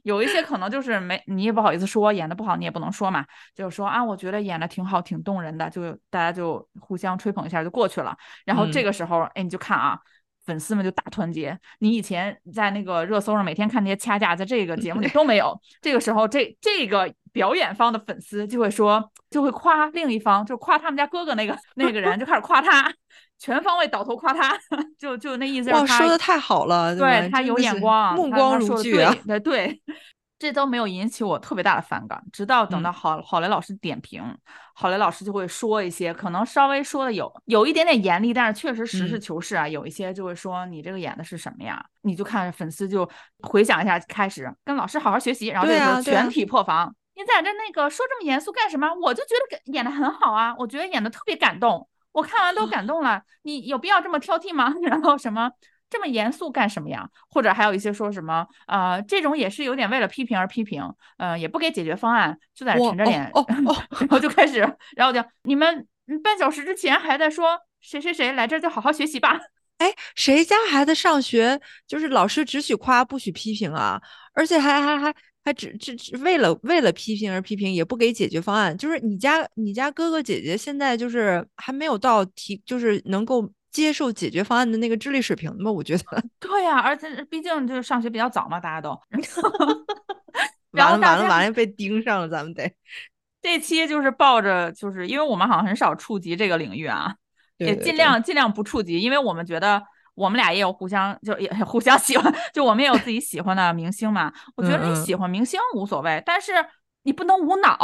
[0.02, 8.16] 有一些可能就是没，你也不好意思说演的不好，你也不能说嘛，就是说啊，我觉得演的挺好，挺动人的，就大家就互相吹捧一下就过去了。
[8.44, 9.98] 然后这嗯个时候，哎，你就看啊。
[10.44, 15.58] 粉丝们就大团结，你以前在那个热搜上每天看那些掐架，在这个节目里都没有。
[15.80, 22.92] 这个时候，这这个表演方的粉丝就会说，就会夸另一方，就夸他们家哥哥那个那个人，就开始夸他，
[23.38, 24.56] 全方位倒头夸他，
[24.98, 29.14] 就就那意思哇，说的太好了，对吧他有眼光目光如炬啊。
[29.42, 29.80] 对，
[30.38, 32.22] 这都没有引起我特别大的反感。
[32.32, 34.22] 直到等到嗯郝郝雷老师点评，
[34.74, 39.66] 郝雷老师就会说一些可能稍微说的有有一点点严厉，但是确实实事嗯求是啊。
[39.66, 41.84] 有一些就会说你这个演的是什么呀？
[42.02, 43.08] 你就看粉丝就
[43.42, 46.94] 回想一下，开始跟老师好好学习，然后这个时候对啊啊全体破防。
[47.16, 48.92] 你在这那个说这么严肃干什么？
[49.02, 51.88] 我就觉得演的很好啊，我觉得演的特别感动。
[52.10, 54.72] 我看完都感动了，你有必要这么挑剔吗？
[54.82, 55.50] 然后什么
[55.90, 57.08] 这么严肃干什么呀？
[57.30, 60.82] 或者还有一些说什么，呃，这种也是有点为了批评而批评，
[61.18, 64.58] 呃，也不给解决方案，就在那沉着脸，哦哦哦 然后就开始，
[64.96, 69.38] 然后就你们嗯半小时之前还在说谁谁谁来这儿就好好学习吧，
[69.78, 74.00] 哎，谁家孩子上学就是老师只许夸不许批评啊？
[74.34, 78.76] 而且还还还还只只只为了为了批评而批评，也不给解决方案。
[78.76, 85.72] 就是你家你家哥哥姐姐现在就是还没有到提，就是能够接受解决方案的那个智力水平吧？
[85.72, 86.04] 我觉得。
[86.38, 88.96] 对呀、而且毕竟就是上学比较早嘛，大家都，
[90.70, 92.72] 然完了完了完了，被盯上了，咱们得。
[93.42, 97.16] 这期就是抱着，就是因为我们好像很少触及这个领域啊，
[97.58, 99.82] 也尽量尽量不触及，因为我们觉得
[100.14, 104.32] 我们俩也有互相就也 互相喜欢，就我们也有自己喜欢的明星嘛。
[104.54, 106.52] 我觉得你喜欢明星无所谓，但是
[107.02, 107.76] 你不能无脑。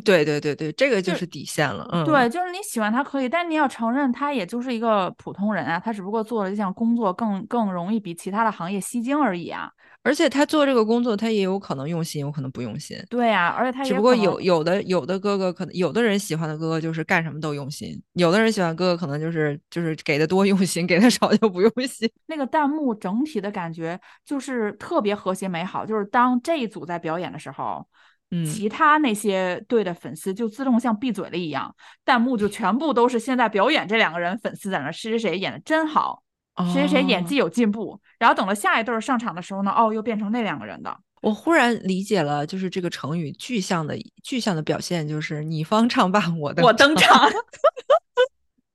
[0.00, 1.88] 对对对对，这个就就是底线了。
[1.92, 9.70] 嗯，对，就是你喜欢他可以，但你要承认他也就是一个普通人啊，他只不过做了这项工作更更容易比其他的行业吸睛而已啊。
[10.04, 12.96] 而且他做这个工作，他也有可能用心，有可能不用心。
[13.10, 22.10] 对呀、而且他只不过有有的有的哥哥可能有的人喜欢的哥哥就是干什么都用心，有的人喜欢哥哥可能就是就是给的多用心，给的少就不用心。
[22.26, 27.84] 那个弹幕整体的感觉就是特别和谐美好，就是当这一组在表演的时候，
[28.30, 28.44] 嗯。
[28.44, 36.22] 其他那些队的粉丝就自动像闭嘴了一样，弹幕就全部都是现在表演这两个人粉丝在那谁谁谁演的真好，
[36.72, 37.44] 谁谁谁演技哦。
[37.44, 40.96] 有进步，然后等到下一对儿上场的时候呢，哦，又变成那两个人的。
[41.20, 47.28] 我忽然理解了，就是这个成语具象的具象的表现，就是你方唱 罢我登我登场，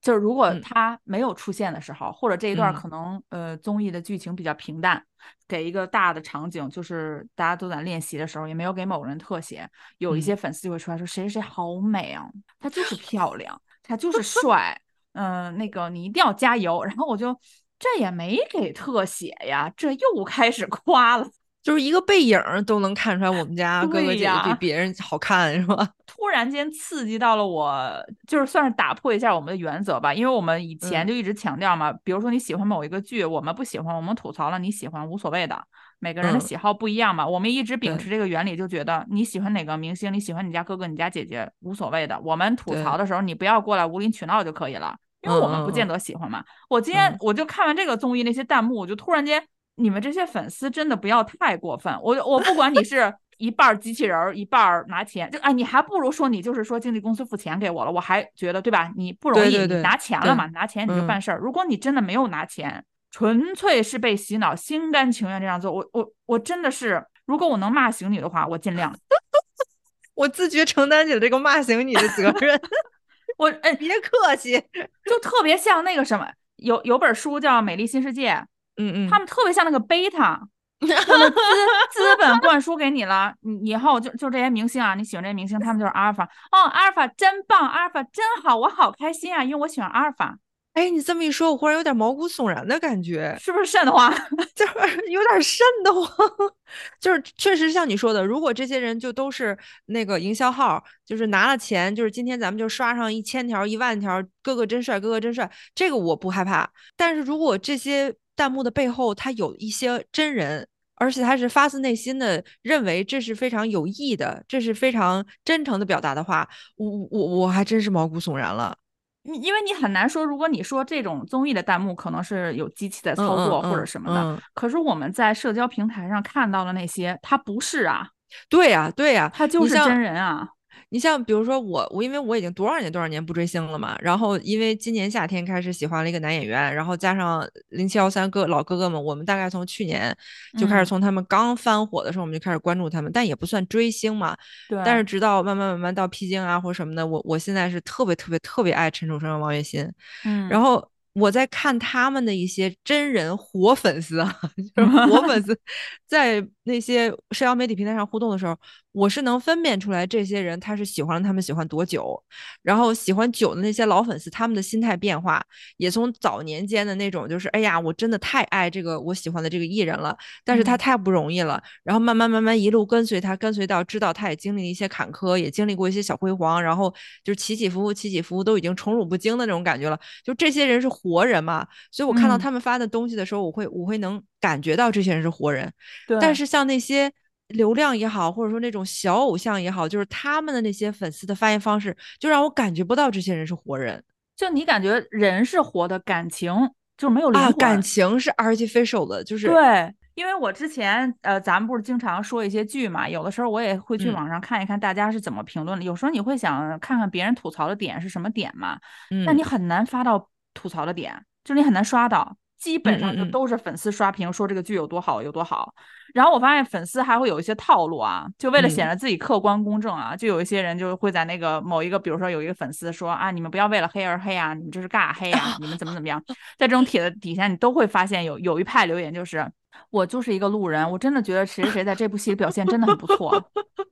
[0.04, 5.02] 就是如果嗯他没有出现的时候，或者这一段嗯可能呃综艺的剧情比较平淡，
[5.48, 9.68] 给一个大的场景，就是大家都在练习的时候，也没有给某人特写，
[10.00, 14.78] 有一嗯些粉丝就会出来说谁谁谁好美啊，他就是漂 亮，他就是帅，
[15.14, 16.84] 嗯、那个你一定要加油。
[16.86, 17.40] 然后我就
[17.80, 21.26] 这也没给特写呀，这又开始夸了。
[21.64, 25.90] 就是一个背影儿都能看出来我们家哥哥姐姐比别人好看，是吧？
[26.06, 27.96] 突然间刺激到了我，
[28.28, 35.58] 就是算是打破一下我们的原则吧，因为我们以前嗯就一直强调嘛，比如说你喜欢某一个剧，我们不喜欢，我们吐槽了，你喜欢无所谓的，
[36.00, 46.44] 每个人的嗯喜好不一样嘛，我们一直秉持这个原理，就觉得你喜欢哪个明星，你喜欢你家哥哥、你家姐姐无所谓的，我们吐槽的时候你不要过来无理取闹就可以了，因为我们不见得喜欢嘛。
[46.70, 49.42] 我今天嗯我就看完这个综艺那些弹幕，我就突然间。
[49.76, 58.92] 你们这些粉丝真的不要太过分，我我不管你是 一半儿机器人儿，一半儿拿钱，就哎，你还不如说你就是说经纪公司付钱给我了，我还觉得对吧？
[58.96, 61.38] 你不容易，对对对你拿钱了嘛，拿钱你就嗯办事儿。
[61.40, 68.96] 如果你真的没有拿钱，纯粹是被洗脑，心甘情愿这样做，我我我真的是，如果我能骂醒你的话，我尽量。
[70.16, 72.62] 我自觉承担起了这个骂醒你的责任，
[73.38, 74.64] 我哎，别客气。
[75.06, 78.32] 就特别像那个什么，有有本书叫《美丽新世界》，
[78.78, 80.42] 嗯嗯，他们特别像那个贝塔，
[80.80, 86.24] 资资本灌输给你了，你以后就就这些明星啊，你喜欢这些明星，他们就是阿尔法。
[86.52, 90.38] 哦，阿尔法真棒，阿尔法真好，我好开心啊，因为我喜欢阿尔法，
[90.74, 94.12] 哎，你这么一说，我忽然有点毛骨悚然的感觉，是不是瘆得慌？
[94.56, 94.74] 就是
[95.10, 96.28] 有点瘆得慌。
[97.00, 99.56] 就是确实像你说的，如果这些人就都是
[99.86, 106.68] 那个营销号，就是拿了钱，就是今天咱们就刷上一千条、一万条，哥哥真帅，哥哥真帅，这个我不害怕。
[106.98, 110.68] 但是如果这些弹幕的背后，他有一些真人。
[110.96, 118.78] 而且他是发自内心的认为这是非常有益的，这是非常真诚的表达的话，我我我还真是毛骨悚然了。
[119.24, 128.08] 你因为你很难说，如果你说这种综艺的弹幕可能是有机器在操作或者什么的，嗯可是我们在社交平台上看到的那些，它不是啊，
[128.48, 130.48] 对呀、对呀、他就是真人啊。
[130.94, 140.16] 你像比如说我，我因为我已经多少年多少年不追星了嘛，然后因为今年夏天开始喜欢了一个男演员，然后加上零七幺三哥老哥哥们，我们大概从去年
[140.56, 140.86] 就开始嗯。
[140.86, 144.38] 从他们刚翻火的时候，我们就开始关注他们，但也不算追星嘛。
[144.70, 149.92] 对，但是直到慢慢慢慢到披荆啊或者什么的，我我现在是特别特别特别爱陈楚生和王栎鑫，
[150.26, 154.40] 嗯，然后我在看他们的一些真人活粉丝啊，
[154.76, 155.58] 就是活粉丝，
[156.06, 158.58] 在那些社交媒体平台上互动的时候，
[158.92, 162.22] 我是能分辨出来这些人他是喜欢了他们喜欢多久，
[162.62, 165.44] 然后喜欢久的那些老粉丝，他们的心态变化
[165.78, 170.78] 也从早年间的那种就是哎呀，我真的太爱这个我喜欢的这个艺人了，但是他嗯。
[170.84, 179.98] 太不容易了，然后慢慢慢慢一路跟随他，跟随到知道他也经历了一些坎坷，也经历过一些小辉煌，然后就是起起伏伏，起起伏伏，都已经宠辱不惊的那种感觉了。
[180.24, 182.40] 就这些人是活人嘛，所以我看到嗯。
[182.40, 185.72] 他们发的东西的时候，我会我会能感觉到这些人是活人。
[186.06, 187.10] 对，但是像那些
[187.48, 194.04] 流量也好，或者说那种小偶像也好，就是他们的那些粉丝的发言方式，就让我感觉不到这些人是活人
[194.36, 196.54] 就你感觉人是活的，感情
[196.98, 197.58] 就是没有灵啊，魂。
[197.58, 205.86] 感情是 artificial 的，就是对，因为我之前呃，咱们不是经常说一些剧嘛，有的时候我也会去嗯网上看一看大家是怎么评论的。
[205.86, 208.78] 有时候你会想看看别人吐槽的点是什么点嘛，
[209.12, 215.74] 嗯，但你很难发到吐槽的点，就是你很难刷到，基本上就都是粉丝刷屏说这个剧有多好有多好。
[216.14, 226.24] 然后我发现粉丝还会有一些套路啊，就为了显嗯得自己客观公正啊，就有一些人就会在那个某一个，比如说有一个粉丝说啊，你们不要为了黑而黑啊，你们这是尬黑啊，你们怎么怎么样，
[226.58, 229.46] 在这种帖子底下，你都会发现有有一派留言就是。
[229.90, 233.44] 我就是一个路人，我真的觉得谁谁谁在这部戏里表现真的很不错。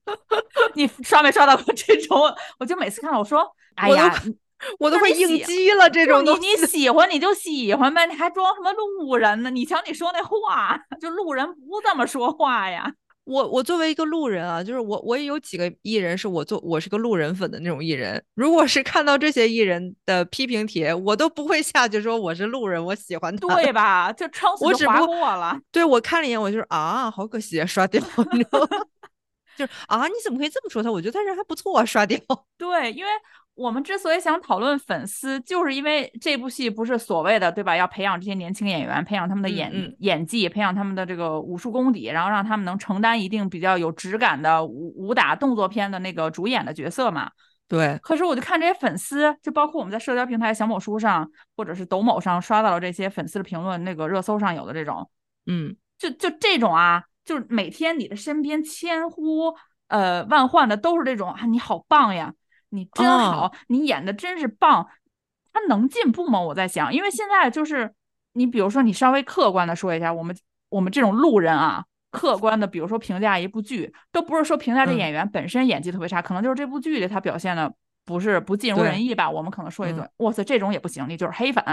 [0.76, 2.20] 你刷没刷到过这种？
[2.60, 4.14] 我就每次看到我说，哎呀，
[4.80, 6.32] 我都会应激了这种你。
[6.40, 9.50] 你喜欢你就喜欢呗，你还装什么路人呢？
[9.50, 12.94] 你瞧你说那话， 就路人不这么说话呀。
[13.24, 18.22] 我我作为一个路人啊，就是我我也有几个艺人是我做我是个路人粉的那种艺人。
[18.34, 23.56] 如果是看到这些艺人的批评帖，我都不会下去说我是路人，我喜欢他。
[23.56, 24.12] 对 吧？
[24.12, 25.58] 就撑死就划过了。
[25.72, 28.02] 对我看了一眼，我就是啊，好可惜啊，刷掉？
[29.56, 30.92] 就是啊，你怎么可以这么说他？
[30.92, 32.18] 我觉得他人还不错啊，刷掉。
[32.58, 33.12] 对，因为
[33.54, 37.76] 我们之所以想讨论粉丝，就是因为这部戏不是所谓的对吧？
[37.76, 47.30] 要培养这些年轻演员，培养他们的演、演技，培养他们的这个武术功底，然后让他们能承担一定比较有质感的武武打动作片的那个主演的角色嘛。
[47.68, 55.10] 对，可是我就看这些粉丝，就包括我们在社交平台小某书上或者是抖某上刷到了这些粉丝的评论，那个热搜上有的这种，
[55.46, 59.54] 嗯，就就这种啊，就是每天你的身边千呼
[59.88, 62.34] 呃万唤的都是这种啊，你好棒呀，
[62.72, 64.88] 你真好，哦你演的真是棒。
[65.54, 66.40] 他能进步吗？
[66.40, 67.94] 我在想，因为现在就是
[68.34, 70.34] 你比如说你稍微客观的说一下，我们
[70.70, 77.74] 我们这种路人啊，客观的比如说评价一部剧，都不是说评价这嗯演员本身演技特别差，可能就是这部剧里他表现的
[78.06, 79.30] 不是不尽如人意吧。
[79.30, 81.64] 我们可能说一嘴嗯，哇塞，这种也不行，你就是黑粉，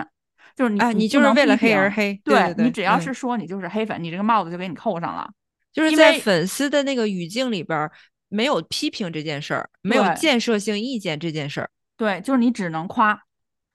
[0.56, 5.30] 就是你哎，你就是为了黑而黑，对对你只要嗯是说你就是黑粉，你这个帽子就给你扣上了。
[5.72, 7.92] 就是在粉丝的那个语境里边儿，
[8.28, 13.20] 没有批评这件事儿，没有建设性意见这件事儿，对，就是你只能夸，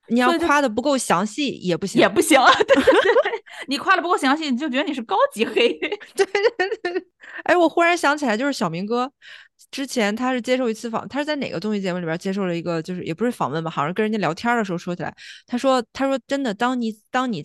[0.08, 2.40] 你要夸的不够详细也不行，也不行。
[2.66, 3.32] 对对对，
[3.68, 5.68] 你夸的不够详细，你就觉得你是高级黑。
[6.14, 7.06] 对对对。
[7.44, 9.10] 哎，我忽然想起来，就是小明哥，
[9.70, 15.12] 之前他是接受一次访，他是在哪个综艺节目里边接受了一个，就是也不是访问吧，好像跟人家聊天的时候说起来，
[15.46, 17.42] 他说，他说真的，当你当你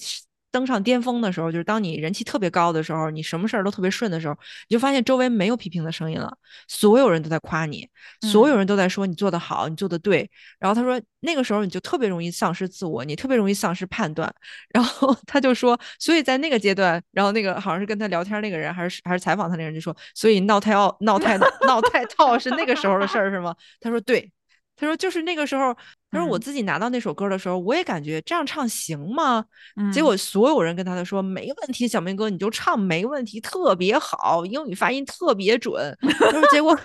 [0.51, 4.33] 登上巅峰的时候，就是当你人气特别高的时候，你什么事儿都特别顺的时候，
[4.67, 6.35] 你就发现周围没有批评的声音了，
[6.67, 7.87] 所有人都在夸你，
[8.21, 10.29] 所有嗯人都在说你做得好，你做得对。
[10.59, 14.33] 然后他说那个时候你就特别容易丧失自我，你特别容易丧失判断。
[14.73, 23.55] 然后他就说，所以在那个阶段，然后那个好像是跟他聊天那个人，还是还是采访他那个人就说，所以闹太奥闹太闹太 套是那个时候的事儿是吗？
[23.79, 24.31] 他说对，
[24.75, 25.75] 他说就是那个时候，
[26.11, 29.45] 他说我嗯自己拿到那首歌的时候，我也感觉这样唱行吗？
[29.93, 35.95] 结嗯果所有人跟他的说没问题，小明哥你就唱没问题，特别好，英语发音特别准。
[36.01, 36.77] 他说结果，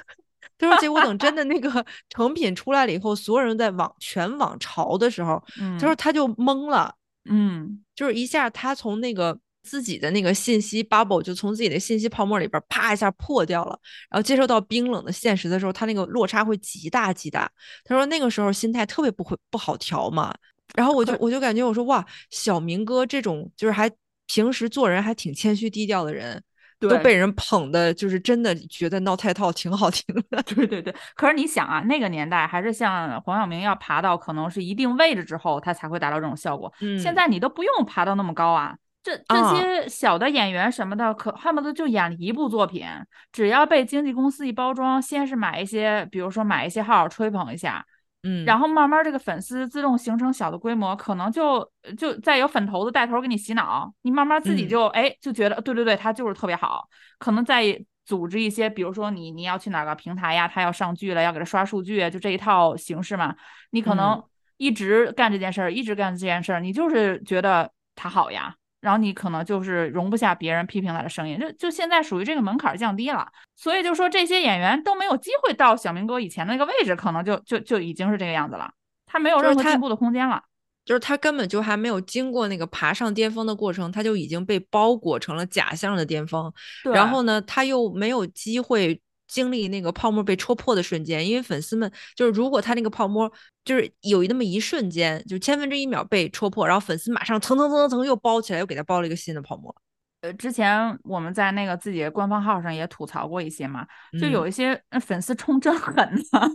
[0.59, 6.95] 他说结果等真的那个成品出来了以后，所有人在网全网潮的时候，嗯，他说他就懵了，
[7.29, 9.39] 嗯就是一下他从那个。
[9.65, 13.77] 自己的那个信息 bubble 就从自己的信息泡沫里边啪一下破掉了，
[14.11, 17.51] 然后接受到冰冷的现实的时候，他那个落差会极大极大。
[17.85, 20.33] 他说那个时候心态特别不会不好调嘛，
[20.75, 23.91] 然后我就我就感觉我说哇，小明哥这种就是还
[24.27, 26.43] 平时做人还挺谦虚低调的人，
[26.79, 30.43] 都被人捧的，就是真的觉得闹太套挺好听的。
[30.55, 36.73] 对对对，可是你想啊，那个年代还是像黄晓明要爬到可能是一定位置之后，他才会达到这种效果。
[36.81, 38.75] 嗯现在你都不用爬到那么高啊，
[39.05, 39.55] 这这啊。
[39.55, 42.87] 些小的演员什么的，可恨不得就演一部作品，
[43.31, 47.85] 只要被经纪公司一包装，先是买一些，比如说买一些号吹捧一下，
[48.23, 54.69] 嗯，然后慢慢这个粉丝自动形成小的规模，可能就就再有粉头子带头给你洗脑，你慢慢自己嗯。
[54.69, 56.89] 就、哎就觉得对对对，他就是特别好，
[57.19, 63.37] 可能再组织一些，比如说你你要去哪个平台呀，他要上剧了，要给他刷数据，就这一套形式嘛，
[63.71, 64.25] 你可能嗯
[64.57, 68.55] 一直干这件事儿，一直干这件事儿，你就是觉得他好呀。
[68.85, 73.27] 然后你可能就是容不下别人批评他的声音，就就现在属于这个门槛降低了，
[73.57, 78.71] 所以就说这些演员都没有机会到小明哥以前那个位置，可能就就就已经是这个样子了，
[79.07, 80.43] 他没有任何进步的空间了。
[80.85, 86.53] 就是他根本就还没有经过那个爬上巅峰的过程，他就已经被包裹成了假象的巅峰。
[86.93, 93.31] 然后呢，他又没有机会经历那个泡沫被戳破的瞬间，因为粉丝们就是如果他那个泡沫
[93.65, 99.75] 就是有那么一瞬间，就千分之一秒被戳破，然后粉丝马上层层层层层又包起来，又给他包了一个新的泡沫。
[100.21, 103.85] 呃，之前我们在那个自己的官方号上也吐槽过一些嘛，
[104.19, 104.31] 就嗯。
[104.31, 105.95] 有一些呃粉丝冲真狠
[106.33, 106.49] 呐、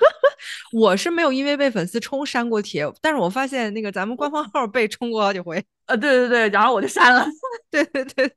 [0.72, 5.64] 我是没有因为被粉丝冲删过帖，但是我发现那个咱们官方号被冲过好几回。
[5.86, 7.24] 呃，对对对，然后我就删了，
[7.70, 8.32] 对 对对，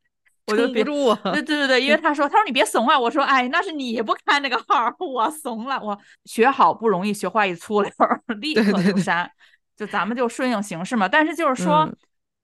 [0.52, 1.20] 我就别撑不住啊。
[1.34, 7.91] 对对对对，因为他说，他说你别怂啊，我说，哎，那是你不开那个号，我怂了，我学好不容易，学坏一粗溜，
[8.39, 9.30] 立刻就删，
[9.76, 11.08] 就咱们就顺应形势嘛。
[11.08, 11.95] 但是就是说，嗯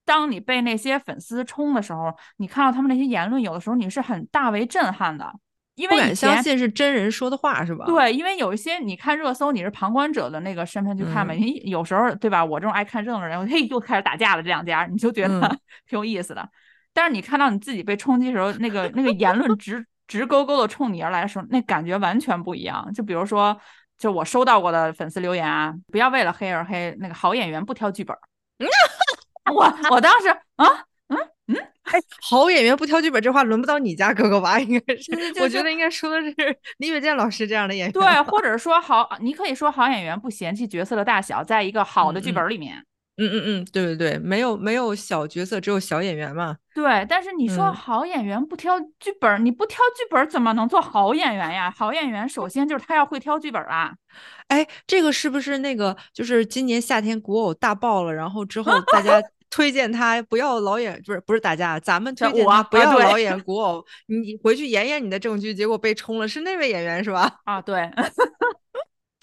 [0.07, 5.33] 当你被那些粉丝冲的时候，你看到他们那些言论，有的时候你是很大为震撼的，
[5.73, 7.87] 因为以不敢相信是真人说的话是吧？
[7.87, 12.45] 对，因为有一些你看热搜，你是旁观者的那个身份去看嘛，嗯你有时候对吧？
[12.45, 16.47] 我这种爱看热闹的人，嘿，又开始打架了，这两家你就觉得、嗯挺有意思的。
[16.95, 22.89] 但是你看到你自己被冲击的时候，那个那个言论直直勾勾的冲你而来的时候，那感觉完全不一样。
[22.93, 23.55] 就比如说，
[23.97, 28.19] 就我收到过的粉丝留言啊，不要为了黑而黑，那个好演员不挑剧本儿。
[29.53, 30.65] 我我当时啊
[31.09, 34.57] 嗯嗯，哎，好演员不挑剧本，这话轮不到你家哥哥吧？
[34.57, 37.91] 应该是，我觉得应该说的是李雪健老师这样的演员。
[37.91, 42.77] 对，或者说好，你可以说好演员不嫌弃角色的大小，在一个好的剧嗯嗯本儿里面。
[42.77, 42.85] 嗯嗯
[43.17, 46.57] 嗯嗯嗯，对对对，没有没有小角色，只有小演员嘛。
[46.73, 51.73] 对，但是你说嗯好演员不挑剧本儿，你不挑剧本儿怎么能做好演员呀？
[51.75, 53.93] 好演员首先就是他要会挑剧本儿啊。
[54.49, 67.31] 哎，这个是不是那个就是今年夏天古偶大爆了，然后之后大家 推荐他不要老演，不是不是打架，咱们推荐他不要老演古偶，你回去演演你的正剧，结果被冲了，是那位演员是吧？
[67.45, 68.03] 啊，对，被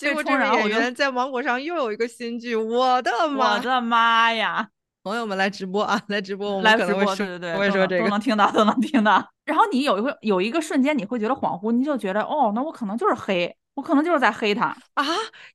[0.03, 3.55] 结果这位演员在芒果上又有一个新剧，我的妈！
[3.55, 4.69] 我的妈呀！
[5.05, 8.09] 朋友们来直播啊，来直播，我们来直播，可能会说对对对，我会都能都说这个。
[8.09, 9.25] 能听到，都能听到。
[9.45, 15.05] 然后你有一会有一个瞬间，你会觉得恍惚，你就觉得哦，那我可能就是黑，我可能就是在黑他啊！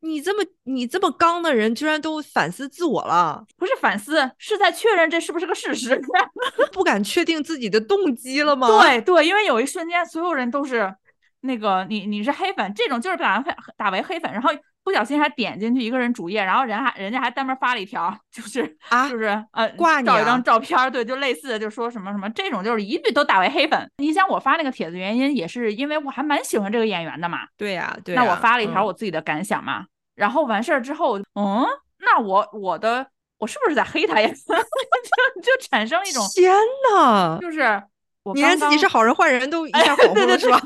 [0.02, 3.42] 你这么你这么刚的人，居然都反思自我了？
[3.58, 6.02] 不是反思，是在确认这是不是个事实，
[6.74, 8.68] 不敢确定自己的动机了吗？
[8.82, 10.94] 对对，因为有一瞬间，所有人都是
[11.48, 14.52] 那个你你是黑粉，这种就是打黑打为黑粉，然后。
[14.84, 23.86] 不小心还点进去一个人主页，然后人还人家还单门发了一条，就是啊，就是呃挂照一张照片，对，就类似的，就说什么什么这种，就是一律都打为黑粉。
[23.98, 27.40] 你想我发那个帖子原因也是因为我还蛮喜欢这个演员的嘛。
[27.58, 28.16] 对呀，对。
[28.16, 29.84] 那我发了一条我自己的感想嘛，
[30.16, 31.66] 然后完事儿之后，嗯，
[32.00, 33.06] 那我我的
[33.40, 34.30] 我是不是在黑他呀？
[34.40, 36.56] 就就产生一种天
[36.94, 37.84] 呐，就是
[38.24, 40.62] 我你连自己是好人坏人都一下恍惚了是吧？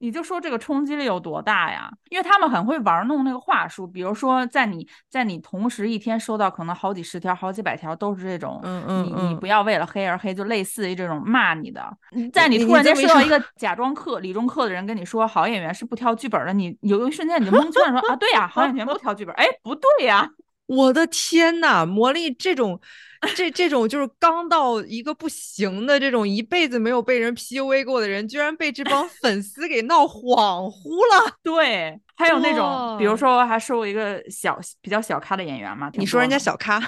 [0.00, 1.90] 你就说这个冲击力有多大呀？
[2.08, 11.84] 因为他们很会玩弄那个话术，比如说在你在你同时一天收到可能好几十条、好几百条都是这种，嗯嗯，你你不要为了黑而黑，就类似于这种骂你的。
[12.32, 20.30] 在你突然间收到一个假装客、理中客的人跟你说好演员是不挑剧本的，你有一瞬间你就蒙圈了，说啊对呀，好演员不挑剧本，哎不对呀，
[20.66, 22.80] 我的天呐，魔力这种。
[23.34, 31.32] 这这种就是刚到一个不行的这种一辈子没有被人 PUA 过的人，居然被这帮粉丝给闹恍惚了。
[31.42, 35.90] 对，还有那种，比如说还收一个小比较小咖的演员嘛。
[35.94, 36.80] 你说人家小咖，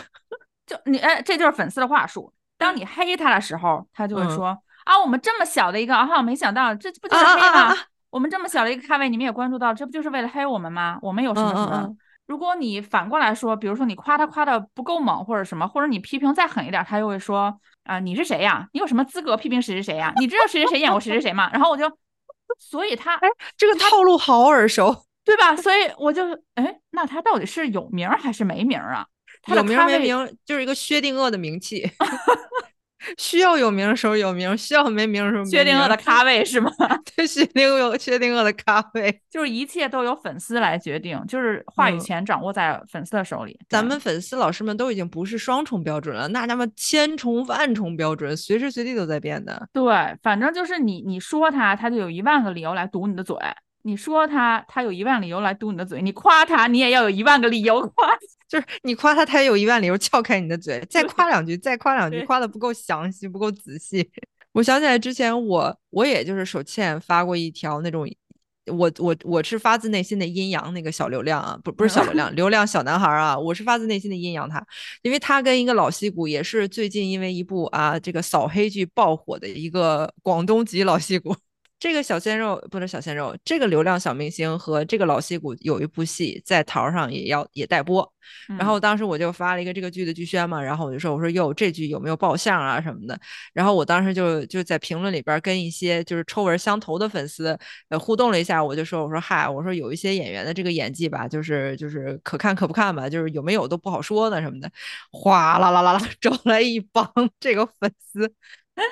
[0.66, 2.32] 就你哎，这就是粉丝的话术。
[2.56, 7.74] 当你黑他的时候，他就会说啊，我们这么小的一个啊，没想到这不就是黑吗？
[8.10, 10.98] 我们这么小的一个咖位，你们也关注到，这不就是为了黑我们吗？
[11.00, 11.88] 我们有什么什么？
[12.30, 17.52] 如果你反过来说，比如说你夸他夸的不够猛，或者什么，或者你批评再狠一点，他又会说
[17.82, 18.68] 啊，你是谁呀？
[18.72, 20.12] 你有什么资格批评谁谁谁呀？
[20.16, 21.50] 你知道谁谁谁演过谁谁谁吗？
[21.52, 21.90] 然后我就，
[22.56, 24.94] 所以他哎，这个套路好耳熟，
[25.26, 25.56] 对吧？
[25.56, 26.22] 所以我就
[26.54, 29.04] 哎，那他到底是有名还是没名啊？
[29.48, 31.90] 有名没名就是一个薛定谔的名气。
[33.18, 35.50] 需要有名的时候有名，需要没名的时候没。
[35.50, 36.70] 薛定谔的 咖位是吗？
[37.16, 43.58] 对，薛定谔，薛定谔的咖位，就是一切都由粉丝来决定，就是话语权掌握在粉丝的手里。
[43.68, 49.68] 咱们粉丝老师们都已经不是双重标准了，那他妈千重万重标准，随时随地都在变的。
[49.72, 49.92] 对，
[50.22, 53.36] 反正就是你你说他，他就有一万个理由来堵你的嘴；
[53.82, 58.08] 你说他，他有一万理由来堵你的嘴；你夸他，你也要有一万个理由夸。
[58.48, 64.10] 就是你夸他，他也有一万理由撬开你的嘴，再夸两句，再夸两句，夸的不够详细，不够仔细。
[64.52, 68.08] 我想起来之前我我也就是手欠发过一条那种，
[68.66, 74.60] 我我我是发自内心的阴阳那个小流量啊，不不是小流 量，流量小男孩啊，我是发自内心的阴阳他，
[75.02, 81.36] 因为他跟一个老戏骨也是最近因为一部啊这个扫黑剧爆火的一个广东籍老戏骨。
[81.80, 88.06] 这个小鲜肉不是小鲜肉，这个流量小明星和这个老戏骨有一部戏在淘上也要也待播，
[88.58, 93.18] 然后当时我就发了一个这个剧的剧宣嘛，然后我就说我说哟这剧有没有爆相啊什么的，
[93.54, 97.58] 然后我当时就就在评论里边跟一些就是臭味相投的粉丝
[97.88, 104.70] 呃互动了一下，我就说我说嗨我说有一些演员的这个演技吧，就是就是可看可不看吧，就是有没有都不好说的什么的，
[105.12, 107.10] 哗啦啦啦啦 招来一帮
[107.40, 108.30] 这个粉丝。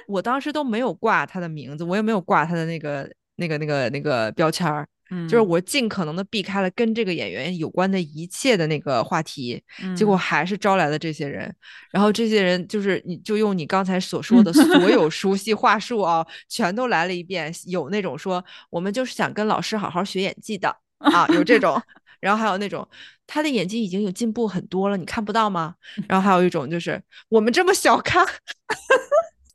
[0.07, 4.87] 我当时都没有挂他的名字，我也没有挂他的那个、那个、那个、那个标签儿，
[5.29, 9.62] 就是我尽可能的避开了跟这个演员有关的一切的那个话题，
[9.97, 11.55] 结果还是招来了这些人。
[11.91, 17.53] 然后这些人就是你就用你刚才所说的 所有熟悉话术啊，全都来了一遍。
[17.66, 20.68] 有那种说我们就是想跟老师好好学演技的
[20.99, 21.81] 啊，有这种。
[22.20, 22.87] 然后还有那种
[23.29, 25.74] 他的演技已经有进步很多了，你看不到吗？
[26.09, 28.26] 然后还有一种就是我们这么小看。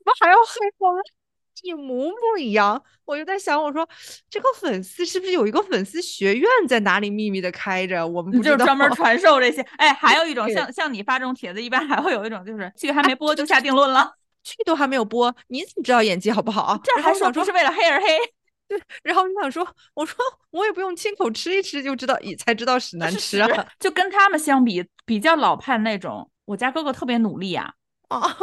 [0.03, 0.93] 怎么还要黑我？
[1.61, 3.87] 一模模一样，我就在想，我说
[4.29, 8.05] 这个粉丝是不是有一个粉丝学院在哪里秘密的开着？
[8.05, 9.61] 我们就专门 传授这些。
[9.77, 14.11] 哎，还有一种像像你发这种帖子，一般还会有一种就是剧还没播就下定论了，
[14.43, 16.77] 剧都还没有播，你怎么知道演技好不好？
[16.83, 18.07] 这还说不是为了黑而黑？
[18.67, 20.17] 对，然后你想说，我说
[20.49, 23.65] 我也不用亲口吃一吃就知道，才知道屎难吃啊。
[23.79, 27.71] 就跟他们相比，比较老派那种，我家哥哥特别努力啊。
[28.09, 28.35] 啊。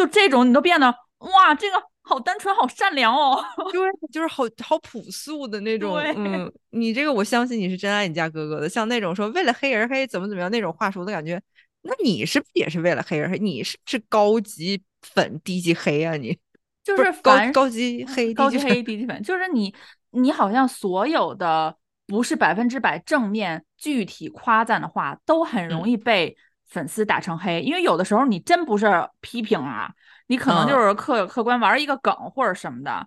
[0.00, 0.86] 就这种，你都变得
[1.18, 3.38] 哇，这个好单纯，好善良哦。
[3.70, 3.80] 对，
[4.10, 5.94] 就是好好朴素的那种。
[6.16, 8.66] 嗯， 你这个我相信你是真爱你家哥哥的。
[8.66, 11.38] 像那种说为了黑而黑，怎么怎么样那种话术，我都感觉，
[11.82, 13.36] 那你是不是也是为了黑而黑？
[13.38, 16.16] 你是不是高级粉低级黑啊？
[16.16, 16.38] 你
[16.82, 19.74] 就是高高级黑高级黑低级粉，就是你
[20.12, 21.76] 你好像所有的
[22.06, 26.34] 不是百分之百正面具体夸赞的话，都很容易被。
[26.70, 28.86] 粉丝打成黑，因为有的时候你真不是
[29.20, 29.90] 批评啊，
[30.28, 33.06] 你可能就是客客观玩一个梗或者什么的。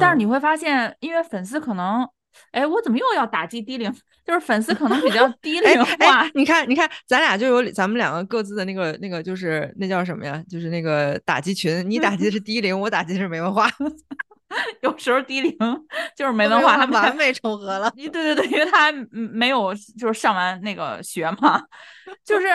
[0.00, 2.04] 但是你会发现，因为粉丝可能，
[2.50, 3.92] 哎，我怎么又要打击低龄？
[4.24, 6.28] 就是粉丝可能比较低龄化。
[6.34, 10.42] 你看，你看，咱俩就有咱们两个各自的那个那个，就是那叫什么呀？
[10.50, 13.70] 就是那个打击群，你打击的是低龄，我打击的是没文化。
[14.82, 15.56] 有时候低龄
[16.16, 17.88] 就是没文化，他完美重合了。
[17.92, 21.62] 对对对，因为他没有就是上完那个学嘛，
[22.24, 22.46] 就是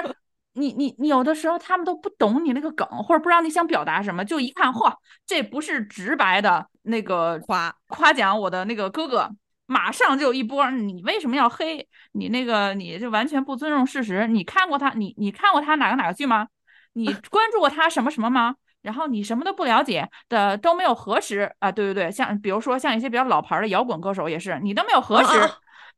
[0.54, 4.94] 你你你有的时候他们都不懂你那个梗，或者不知道你想表达什么，就一看嚯，
[5.26, 9.30] 这不是直白的那个夸夸奖我的那个哥哥。
[9.68, 12.74] 马上就一波，你为什么要黑你那个？
[12.74, 14.28] 你就完全不尊重事实。
[14.28, 16.46] 你看过他，你你看过他哪个哪个剧吗？
[16.92, 18.56] 你 关注过他什么什么吗？
[18.82, 21.72] 然后你什么都不了解的都没有核实啊？
[21.72, 25.50] 对对对，像比如说像一些比较老牌的摇滚歌手也是，你都没有核实，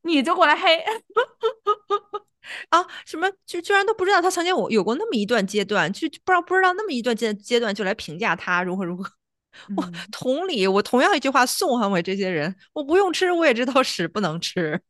[0.04, 0.84] 你就过来黑
[2.70, 2.86] 啊？
[3.06, 9.10] 什么就居然都不知道他曾经我有过那么一段阶段，就不知道不知道那么一段阶阶段就来评价他如何如何。
[9.78, 14.82] 我同理，我同样一句话送还给这些人，我不用吃，我也知道屎不能吃。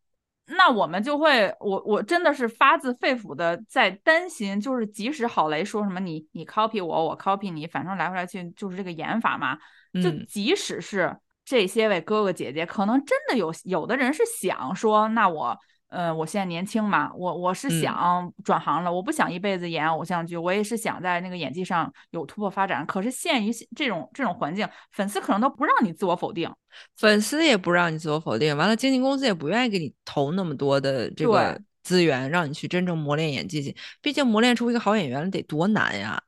[0.58, 9.58] 那我们就会，我我真的是发自肺腑的在担心，就是即使郝雷说什么你你 copy 我，我 copy 你，反正来回来去就是这个演法嘛。
[10.02, 15.58] 就即使是这些位哥哥姐姐，可能真的有有的人是想说，那我。
[15.94, 22.84] 嗯，我现在年轻嘛，我我是想转行了，我不想一辈子演偶像剧，我也是想在那个演技上有突破发展。
[22.88, 26.52] 可是限于这种这种环境，粉丝可能都不让你自我否定，
[26.98, 33.76] 粉丝也不让你自我否定，完了经纪公司也不愿意给你投那么多的这个资源，让你去真正磨练演技去。
[34.02, 36.20] 毕竟磨练出一个好演员得多难呀，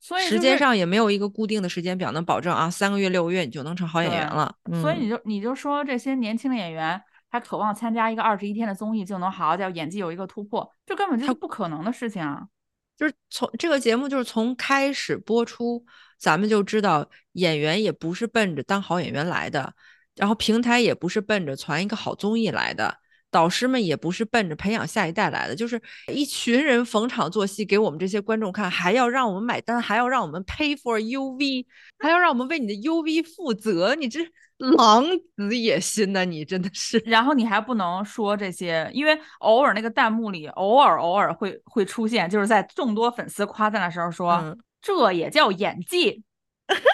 [0.00, 4.54] 所以时间上也没有一个固定的时间表能保证啊，三个月六个月你就能成好演员了。
[4.80, 6.98] 所以你就你就说这些年轻的演员。
[7.30, 12.42] 还渴望参加一个二十一天的综艺就能好好在演技有一个突破，这根本就是不可能的事情啊！
[12.96, 15.82] 就是从这个节目就是从开始播出，
[16.18, 19.72] 咱们就知道演员也不是奔着当好演员来的，
[20.16, 22.98] 然后平台也不是奔着传一个好综艺来的。
[23.30, 25.80] 导师们也不是奔着培养下一代来的，就是
[26.12, 31.64] 一群人逢场作戏给我们这些观众看，还要让我们买单，还要让我们 pay for UV，
[31.98, 34.20] 还要让我们为你的 UV 负责，你这
[34.76, 35.06] 狼
[35.36, 36.22] 子野心呐！
[36.22, 36.98] 你真的是。
[37.06, 46.22] 然后你还不能说这些，因为偶尔那个弹幕里偶尔偶尔会会出现，就是在众多粉丝夸赞的时候说这也叫演技，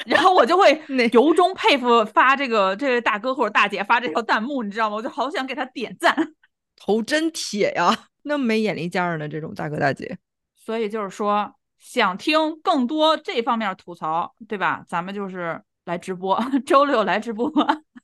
[0.07, 0.81] 然后我就会
[1.12, 4.97] 由衷佩服发这个这位大哥或者大姐发这条弹幕，你知道吗？
[4.97, 6.14] 我就好想给他点赞。
[6.77, 10.18] 头真铁呀，那么没眼力见儿呢，这种大哥大姐。
[10.55, 14.85] 所以就是说，想听更多这方面吐槽，对吧？
[14.89, 17.51] 咱们就是来直播， 周六来直播。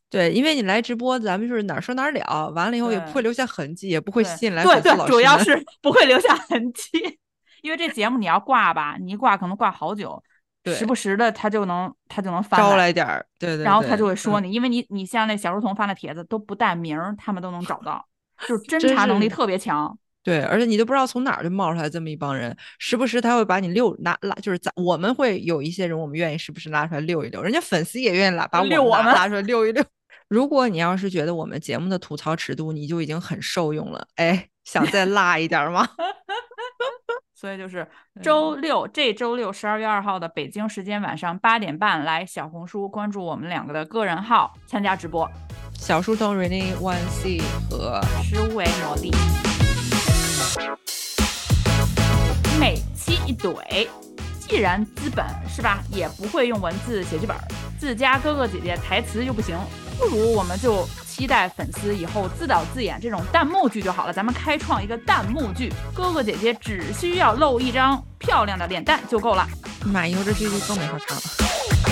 [0.08, 7.18] 对，因为你来直播，咱们就是哪儿说哪儿了，完了以后也不会留下痕迹，也不会吸引来对对，主要是不会留下痕迹，
[7.62, 10.22] 因为这节目你要挂吧，你一挂可能挂好久，
[10.66, 18.04] 时不时的他就能他就能翻招来点儿，对对，然后他就会说你，因为你你像那小书童发的帖子都不带名儿，他们都能找到。
[18.46, 29.84] 就是 侦查能力特别强，对，而且你都不知道从哪儿就冒出来这么一帮人，时不时他会把你溜拉拉，就是咱我们会有一些人，我们愿意时不时拉出来溜一溜，人家粉丝也愿意拉把我们拉出来溜一溜。
[30.28, 35.88] 如果你要是觉得我们节目的吐槽尺度你就已经很受用了，哎，想再拉一点吗？
[37.42, 37.84] 所以就是
[38.22, 45.28] 周六这周六十二月二号的北京时间晚上八点半来小红书关注我们两个的个人号参加直播。
[45.72, 49.10] 小书童 Rainy One C 和十五位魔力，
[52.60, 54.11] 每期一怼。
[54.52, 57.34] 既然资本是吧，也不会用文字写剧本，
[57.80, 59.58] 自家哥哥姐姐台词又不行，
[59.98, 64.12] 不如我们就期待粉丝以后自导自演这种弹幕剧就好了。
[64.12, 69.48] 咱们开创一个弹幕剧，哥哥姐姐只需要露一张漂亮的脸蛋就够了。
[69.86, 71.91] 妈，以后这剧就更没法看了。